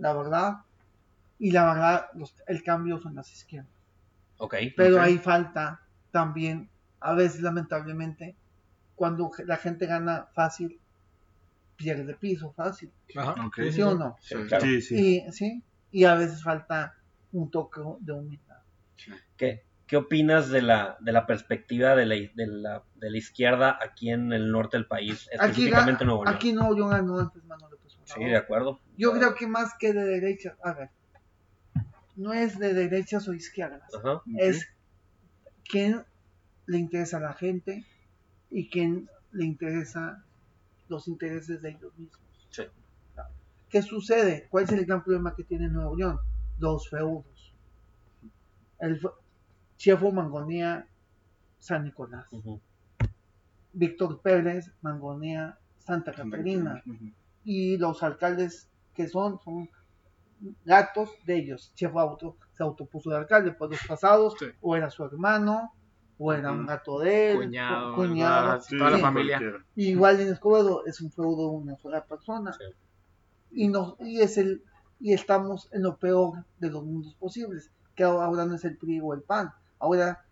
[0.00, 0.58] la verdad,
[1.38, 3.70] y la verdad, los- el cambio son las izquierdas.
[4.38, 4.54] Ok.
[4.76, 5.02] Pero Ok.
[5.02, 5.80] ahí falta
[6.12, 6.68] también,
[7.00, 8.36] a veces lamentablemente,
[8.94, 10.78] cuando la gente gana fácil,
[11.76, 13.34] pierde piso fácil, Ajá.
[13.70, 14.16] ¿sí o no?
[14.20, 14.64] Sí, claro.
[14.64, 14.94] Sí, sí.
[15.26, 15.62] Y, ¿sí?
[15.90, 16.96] y a veces falta
[17.32, 18.58] un toque de humildad.
[19.36, 23.78] ¿Qué, qué opinas de la, de la perspectiva de la, de, la, de la izquierda
[23.82, 26.34] aquí en el norte del país, Aquí, específicamente en Nuevo León?
[26.34, 28.16] aquí no León ganó antes Manuel López Obrador.
[28.16, 28.80] Sí, de acuerdo.
[28.96, 30.90] Yo creo que más que de derecha, a ver,
[32.16, 34.22] no es de derechas o izquierdas, Ajá.
[34.38, 34.68] Es
[35.68, 36.04] quién
[36.66, 37.84] le interesa a la gente
[38.50, 40.24] y quién le interesa
[40.94, 42.20] los intereses de ellos mismos.
[42.50, 42.62] Sí.
[43.68, 44.46] ¿Qué sucede?
[44.50, 46.18] ¿Cuál es el gran problema que tiene Nuevo León?
[46.58, 47.52] Los feudos.
[48.78, 49.00] El
[49.76, 50.86] Chiefo Mangonía,
[51.58, 52.26] San Nicolás.
[53.72, 56.82] Víctor Pérez, Mangonía, Santa Catarina.
[57.44, 59.68] Y los alcaldes que son, son
[60.64, 61.72] gatos de ellos.
[61.74, 64.46] Chiefo auto, se autopuso de alcalde por los pasados, Sí.
[64.60, 65.72] o era su hermano,
[66.18, 68.46] o era un gato de él, Cuñado, cu- cuñado.
[68.52, 68.64] ¿verdad?
[68.78, 69.38] toda la familia.
[69.38, 69.64] cualquiera.
[69.76, 72.52] Igual en Escobedo es un feudo de una sola persona.
[72.52, 72.64] Sí.
[73.52, 74.62] Y, nos, y, es el,
[75.00, 79.00] y estamos en lo peor de los mundos posibles, que ahora no es el PRI
[79.02, 80.24] o el PAN, ahora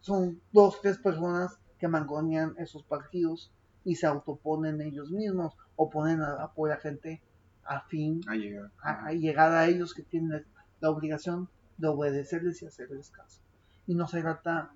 [0.00, 3.52] son dos, tres personas que mangonean esos partidos
[3.84, 7.22] y se autoponen ellos mismos o ponen a apoyar a gente
[7.64, 8.70] afín A llegar.
[8.82, 10.44] a, a llegar a ellos que tienen
[10.80, 13.40] la obligación de obedecerles y hacerles caso.
[13.86, 14.70] Y no se trata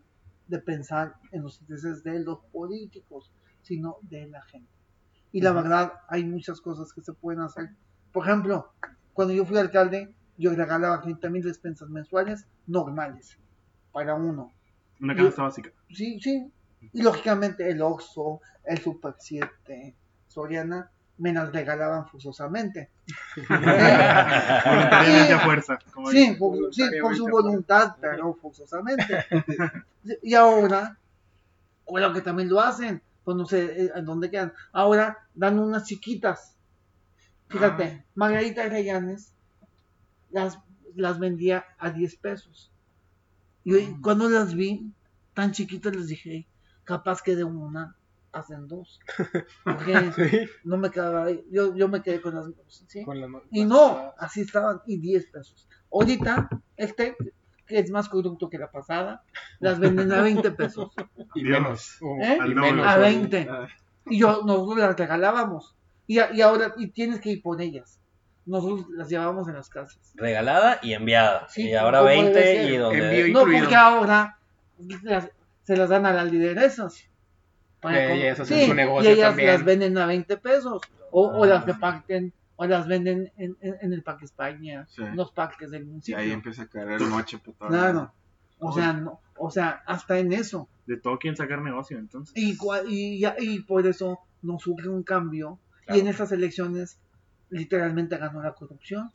[0.46, 3.32] de pensar en los intereses de los políticos,
[3.62, 4.70] sino de la gente.
[5.32, 7.70] Y la verdad, hay muchas cosas que se pueden hacer.
[8.12, 8.72] Por ejemplo,
[9.12, 13.38] cuando yo fui alcalde, yo regalaba 30 mil despensas mensuales normales
[13.92, 14.52] para uno.
[15.00, 15.70] Una canasta básica.
[15.90, 16.52] Sí, sí.
[16.92, 19.96] Y lógicamente el Oxxo, el Super 7,
[20.28, 22.90] Soriana, me las regalaban forzosamente.
[23.48, 25.78] Voluntariamente a fuerza.
[25.92, 29.24] como Sí, por, sí, por su voluntad, pero forzosamente.
[30.22, 30.98] y ahora,
[31.86, 34.52] bueno, que también lo hacen, pues no sé eh, en dónde quedan.
[34.72, 36.56] Ahora dan unas chiquitas.
[37.48, 39.32] Fíjate, Margarita Reyanes
[40.30, 40.58] las,
[40.96, 42.72] las vendía a 10 pesos.
[43.62, 44.90] Y hoy, cuando las vi
[45.32, 46.46] tan chiquitas, les dije,
[46.82, 47.96] capaz que de una
[48.34, 49.00] hacen dos.
[49.64, 52.46] Porque Sí, no me quedaba, yo, yo me quedé con las
[52.88, 53.04] ¿sí?
[53.04, 55.68] con las ma- Y no, así estaban, y 10 pesos.
[55.92, 57.16] Ahorita, este,
[57.66, 59.22] que es más producto que la pasada,
[59.60, 60.92] las venden a 20 pesos.
[61.34, 61.96] Y menos.
[62.02, 62.38] o- ¿Eh?
[62.46, 62.86] Y menos.
[62.86, 63.46] A o- 20.
[63.50, 63.68] Ah,
[64.06, 65.74] Y yo, nosotros las regalábamos.
[66.06, 68.00] Y, a- y ahora, y tienes que ir por ellas.
[68.46, 70.12] Nosotros las llevábamos en las casas.
[70.16, 71.48] Regalada y enviada.
[71.48, 72.70] Sí, y ahora como 20 debe ser.
[72.72, 73.28] y donde...
[73.32, 74.38] No, porque ahora
[75.02, 75.30] las-
[75.62, 77.08] se las dan a las lideresas.
[77.84, 79.48] Para ellas hacen su negocio y ellas también.
[79.48, 80.82] las venden a 20 pesos.
[81.10, 81.70] O, o Ah, las sí.
[81.72, 85.02] reparten, o las venden en, en- en el Parque España, Sí.
[85.02, 86.18] en los parques del Y municipio.
[86.18, 87.54] ahí empieza a caer el moche todo.
[87.68, 88.12] Claro.
[88.58, 90.68] O sea, no, o sea, hasta en eso.
[90.86, 92.34] De todo quieren sacar negocio, entonces.
[92.36, 92.56] Y,
[92.88, 95.58] y, ya- y por eso nos surge un cambio.
[95.84, 95.98] Claro.
[95.98, 96.98] Y en estas elecciones
[97.50, 99.10] literalmente ganó la corrupción.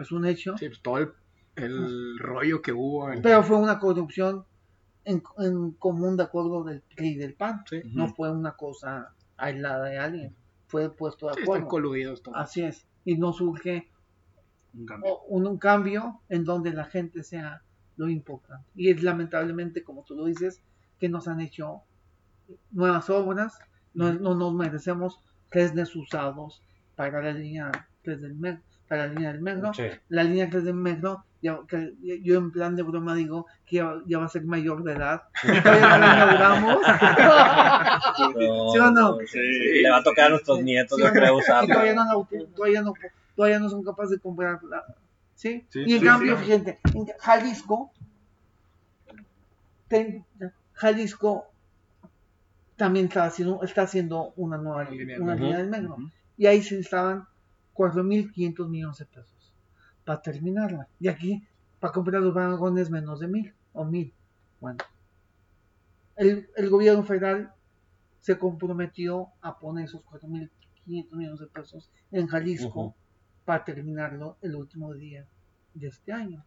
[0.00, 0.56] Es un hecho.
[0.58, 1.12] Sí, pues todo el,
[1.56, 3.10] el rollo que hubo.
[3.12, 4.44] en- Pero fue una corrupción
[5.06, 7.64] en, en común de acuerdo del PRI y del PAN.
[7.70, 7.80] Sí.
[7.94, 10.36] No fue una cosa aislada de alguien.
[10.66, 11.68] Fue puesto de Sí, están acuerdo.
[11.68, 12.36] coludidos todos.
[12.38, 12.86] Así es.
[13.04, 13.88] Y no surge
[14.74, 15.18] Un cambio.
[15.28, 17.62] un, un cambio en donde la gente sea
[17.96, 18.68] lo importante.
[18.74, 20.60] Y es lamentablemente, como tú lo dices,
[20.98, 21.82] que nos han hecho
[22.70, 23.58] nuevas obras,
[23.94, 26.62] no, no nos merecemos trenes usados
[26.96, 27.70] para la línea
[28.02, 29.74] 3 del metro, para la línea del metro.
[29.74, 29.84] Sí.
[30.08, 33.94] La línea 3 del metro, ya- que- yo en plan de broma digo que ya,
[34.06, 35.22] ya va a ser mayor de edad.
[35.42, 36.78] Todavía no la inauguramos.
[38.34, 39.18] Pero- ¿Sí o no?
[39.26, 39.38] Sí,
[39.82, 41.68] Le va a tocar a nuestros Sí, nietos, sí, yo creo, y usarlo.
[41.74, 42.94] todavía no, todavía no,
[43.34, 44.84] todavía no son capaces de comprarla.
[45.34, 45.66] ¿Sí?
[45.68, 46.44] Sí, y en sí, cambio, sí.
[46.44, 47.92] fíjate, en Jalisco,
[49.88, 50.24] ten-
[50.72, 51.46] Jalisco
[52.76, 55.96] también está haciendo, está haciendo una nueva Una línea una del línea del metro.
[56.38, 57.26] Y ahí se estaban
[57.76, 59.52] 4.500 millones de pesos
[60.04, 60.88] para terminarla.
[60.98, 61.46] Y aquí,
[61.80, 64.12] para comprar los vagones, menos de mil o mil.
[64.60, 64.78] Bueno,
[66.16, 67.52] el, el gobierno federal
[68.20, 70.50] se comprometió a poner esos 4.500
[71.12, 72.94] millones de pesos en Jalisco
[73.44, 75.26] para terminarlo el último día
[75.74, 76.44] de este año.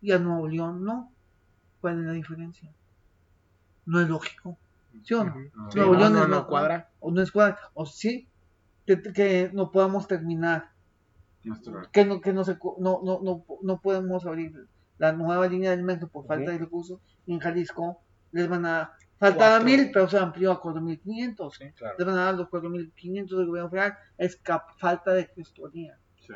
[0.00, 1.12] Y a Nuevo León no.
[1.80, 2.72] ¿Cuál es la diferencia?
[3.86, 4.58] No es lógico.
[5.02, 5.34] ¿Sí o no?
[5.70, 6.90] Sí, Nuevo no, León no, es no cuadra.
[7.00, 7.58] O no es cuadra.
[7.74, 8.28] O sí,
[8.86, 10.70] que, que no podamos terminar
[11.92, 14.66] que no que no se no no no, no podemos abrir
[14.98, 18.00] la nueva línea del metro por falta de recursos y en Jalisco
[18.32, 19.64] les van a faltaba Cuatro.
[19.66, 21.70] mil pero se amplió a 4500 Sí.
[21.72, 21.94] Claro.
[21.98, 26.32] les van a dar los 4500 del gobierno federal es cap- falta de gestoría Sí.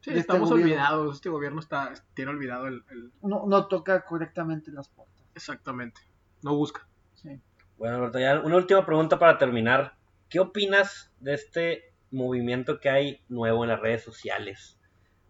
[0.00, 0.72] Sí, de este estamos gobierno.
[0.72, 1.16] olvidados.
[1.16, 6.00] Este gobierno está tiene olvidado el, el- no, no toca correctamente las puertas Exactamente.
[6.42, 6.86] No busca.
[7.14, 7.40] sí.
[7.76, 9.94] Bueno, Alberto, ya una última pregunta para terminar.
[10.28, 14.78] ¿Qué opinas de este movimiento que hay nuevo en las redes sociales?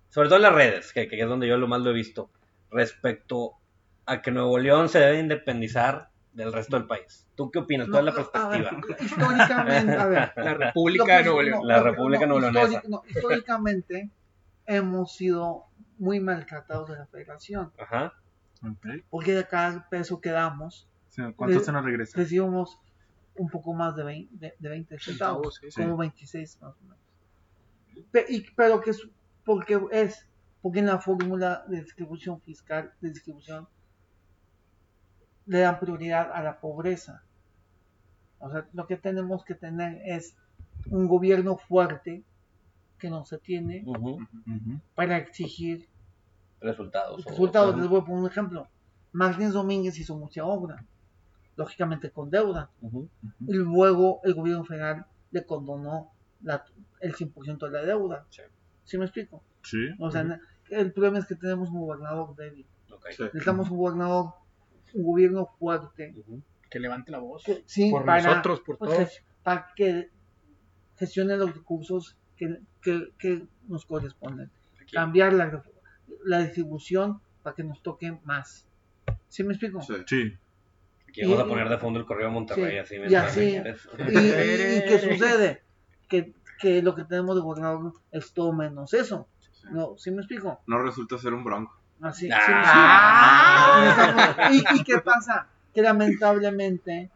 [0.09, 2.31] Sobre todo en las redes, que, que es donde yo lo más lo he visto,
[2.71, 3.53] respecto
[4.07, 7.27] a que Nuevo León se debe independizar del resto del país.
[7.35, 7.89] ¿Tú qué opinas?
[7.89, 9.05] ¿Cuál es la No, a ver, perspectiva?
[9.05, 11.61] históricamente a ver La República de Nuevo León.
[11.67, 14.11] La República no, no, históricamente
[14.67, 15.65] hemos sido
[15.99, 18.13] muy maltratados de la federación Ajá.
[19.11, 20.89] Porque de cada peso que damos
[21.37, 22.19] ¿Cuánto Le- se nos regresa?
[22.19, 22.79] recibimos
[23.39, 25.83] un poco más de 20, de, de 20 centavos, Centavos, sí, sí.
[25.83, 26.99] como 26 más o menos.
[28.11, 29.01] Pe- y- pero que es
[29.45, 30.27] porque es
[30.63, 33.69] porque en la fórmula de distribución fiscal, de distribución,
[35.47, 37.23] le dan prioridad a la pobreza.
[38.39, 40.37] O sea, lo que tenemos que tener es
[40.91, 42.25] un gobierno fuerte
[42.99, 43.85] que no se tiene
[44.95, 45.89] para exigir
[46.61, 47.25] Resultados.
[47.25, 47.77] resultados.
[47.77, 48.67] Les voy a poner un ejemplo.
[49.13, 50.85] Martínez Domínguez hizo mucha obra,
[51.57, 52.71] lógicamente con deuda,
[53.47, 56.65] y luego el gobierno federal le condonó la-
[57.01, 58.27] el 100% de la deuda.
[58.31, 58.43] Sí.
[58.85, 59.43] ¿Sí me explico?
[59.63, 59.79] Sí.
[59.99, 60.39] O sea,
[60.71, 62.67] el problema es que tenemos un gobernador débil.
[63.11, 63.23] Sí.
[63.23, 64.33] Necesitamos un gobernador,
[64.95, 66.15] un gobierno fuerte.
[66.71, 67.43] Que levante la voz.
[67.45, 69.23] que- sí, por para, nosotros, por pues, todos.
[69.43, 70.11] para que
[70.97, 74.51] gestione los recursos que, que- que nos corresponden.
[74.81, 74.95] Aquí.
[74.95, 75.63] Cambiar la,
[76.25, 78.67] la distribución para que nos toque más.
[79.29, 79.81] ¿Sí me explico?
[79.83, 79.95] Sí.
[80.07, 80.37] Sí.
[81.23, 83.27] Aquí vamos a Y- poner de fondo el correo de Monterrey, Sí, así y mientras
[83.31, 83.41] así.
[83.41, 84.13] me.
[84.13, 85.63] ¿Y, y- y qué sucede?
[86.09, 89.27] Que, que lo que tenemos de gobernador es todo menos eso.
[89.41, 89.51] Sí.
[89.71, 90.61] No, ¿sí me explico?
[90.67, 91.75] No resulta ser un bronco.
[92.03, 94.49] Así, sí, Ah.
[94.51, 94.63] sí.
[94.77, 95.49] ¿Y, ¿Y qué pasa?
[95.75, 97.11] Que lamentablemente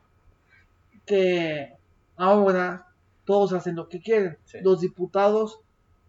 [1.07, 1.73] que
[2.17, 2.87] ahora
[3.25, 4.39] todos hacen lo que quieren.
[4.45, 4.59] Sí.
[4.63, 5.61] Los diputados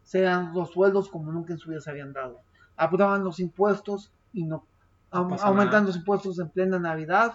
[0.03, 2.41] se dan los sueldos como nunca en su vida se habían dado.
[2.75, 4.65] Aprueban los impuestos y no,
[5.09, 5.87] pasa aumentan nada.
[5.87, 7.33] los impuestos en plena Navidad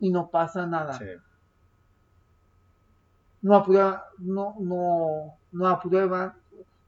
[0.00, 0.94] y no pasa nada.
[0.94, 1.06] Sí.
[3.42, 6.34] no aprueba, no, no, no aprueban,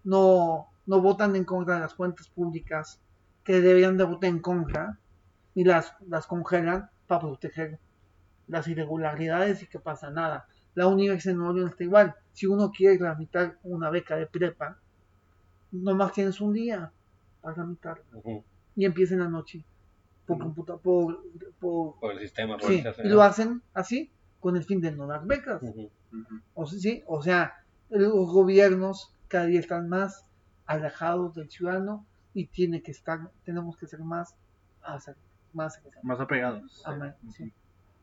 [0.04, 3.00] no, no votan en contra de las cuentas públicas
[3.44, 4.98] que deberían de votar en contra
[5.54, 7.78] y las, las congelan para proteger
[8.48, 10.46] las irregularidades y que pasa nada.
[10.74, 12.14] La Universidad de Nuevo León está igual.
[12.32, 14.78] Si uno quiere tramitar una beca de prepa,
[15.72, 16.92] nomás tienes un día
[17.40, 18.44] para tramitarla Ujú.
[18.76, 19.64] y empieza en la noche
[20.30, 21.22] por computa por,
[21.58, 22.56] por Por el sistema.
[22.56, 25.62] Por sí, el y lo hacen así con el fin de no dar becas.
[26.54, 27.54] O sea, sí, o sea,
[27.88, 30.24] los gobiernos cada día están más
[30.66, 34.34] alejados del ciudadano y tiene que estar, tenemos que ser más,
[34.82, 35.16] hacer-
[35.52, 36.84] más, Más apegados.
[37.36, 37.52] sí.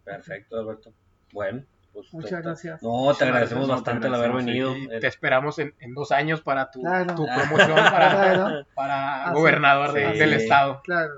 [0.04, 0.94] Perfecto, Alberto.
[1.34, 1.64] Bueno.
[1.94, 2.82] Pues, Muchas te- gracias.
[2.84, 4.74] No, te agradecemos bastante el haber venido.
[5.02, 7.16] Te esperamos en, en dos años para tu, Claro.
[7.16, 10.20] tu promoción para, Claro, para gobernador de- Sí.
[10.20, 10.82] del estado.
[10.84, 11.14] claro.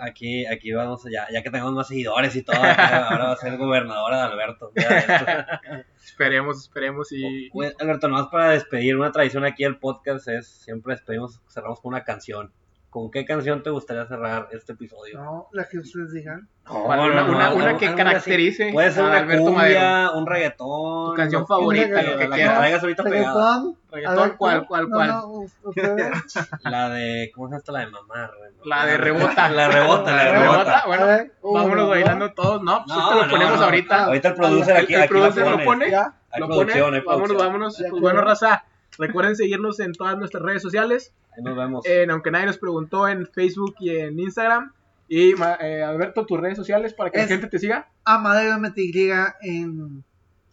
[0.00, 3.56] Aquí, aquí vamos, ya, ya que tenemos más seguidores y todo, ahora va a ser
[3.56, 4.72] gobernadora de Alberto.
[6.04, 10.94] Esperemos, esperemos y Oye, Alberto, nomás para despedir, una tradición aquí del podcast es siempre
[10.94, 12.52] despedimos, cerramos con una canción.
[12.94, 15.18] ¿Con qué canción te gustaría cerrar este episodio?
[15.20, 16.48] No, la que ustedes digan.
[16.64, 19.80] No, una, no, una- no, una algo- que caracterice Puede ser a una Alberto Madero.
[19.80, 21.10] cumbia, un reggaetón.
[21.10, 22.58] Tu canción favorita, Un lo que la que quieras.
[22.58, 23.24] traigas ahorita pegada.
[23.34, 23.78] Reggaetón.
[23.90, 25.74] Reggaetón, ver, ¿cuál, cuál, no, cuál?
[26.62, 27.72] La de, ¿cómo se llama esta?
[27.72, 28.26] La de mamá.
[28.28, 29.48] re- La de rebota.
[29.48, 30.56] La rebota, la ¿La rebota.
[30.62, 30.82] rebota?
[30.86, 32.62] Bueno, ver, vámonos uno, bailando todos.
[32.62, 33.64] No, pues No, esto lo ponemos no.
[33.64, 34.04] ahorita.
[34.04, 35.90] Ahorita el producer El- aquí, el aquí producer lo pone.
[35.90, 36.96] Lo producción, pone.
[36.98, 37.38] hay Vámonos, producción.
[37.38, 37.84] vámonos.
[37.90, 38.64] Pues bueno, raza.
[38.98, 41.12] Recuerden seguirnos en todas nuestras redes sociales.
[41.36, 41.84] Ahí nos vemos.
[41.86, 44.72] en aunque nadie nos preguntó en Facebook y en Instagram.
[45.08, 47.88] Y eh, Alberto, tus redes sociales para que Es- la gente te siga.
[48.04, 49.10] a Madero MTY
[49.42, 50.02] en,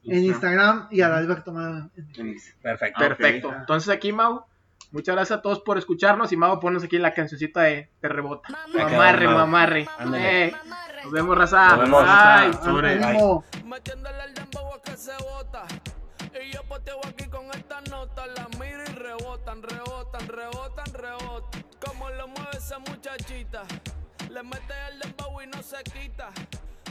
[0.03, 2.99] en Instagram y al Alberto En- Perfecto.
[2.99, 3.53] Perfecto.
[3.55, 4.43] Entonces aquí, Mau,
[4.91, 6.31] muchas gracias a todos por escucharnos.
[6.33, 8.49] Y Mau, ponnos aquí la cancioncita de, de rebota.
[8.73, 9.37] Mamarre, Mau.
[9.37, 9.87] mamarre.
[10.15, 10.51] Eh,
[11.03, 11.69] nos vemos, raza.
[11.77, 12.99] Nos vemos, Bye.
[15.93, 16.00] Bye.
[16.33, 21.65] Y yo pateo aquí con estas notas, las miro y rebotan, rebotan, rebotan, rebotan.
[21.85, 23.63] Como lo mueve esa muchachita,
[24.29, 26.31] le mete el dembow y no se quita.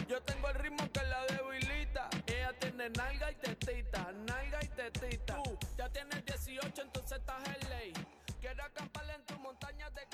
[0.09, 2.11] Yo tengo el ritmo que la debilita.
[2.27, 5.43] Ella tiene nalga y tetita, nalga y tetita.
[5.43, 7.93] Tú ya tienes 18, entonces estás en ley.
[8.41, 10.07] Quiero acamparle en tus montañas de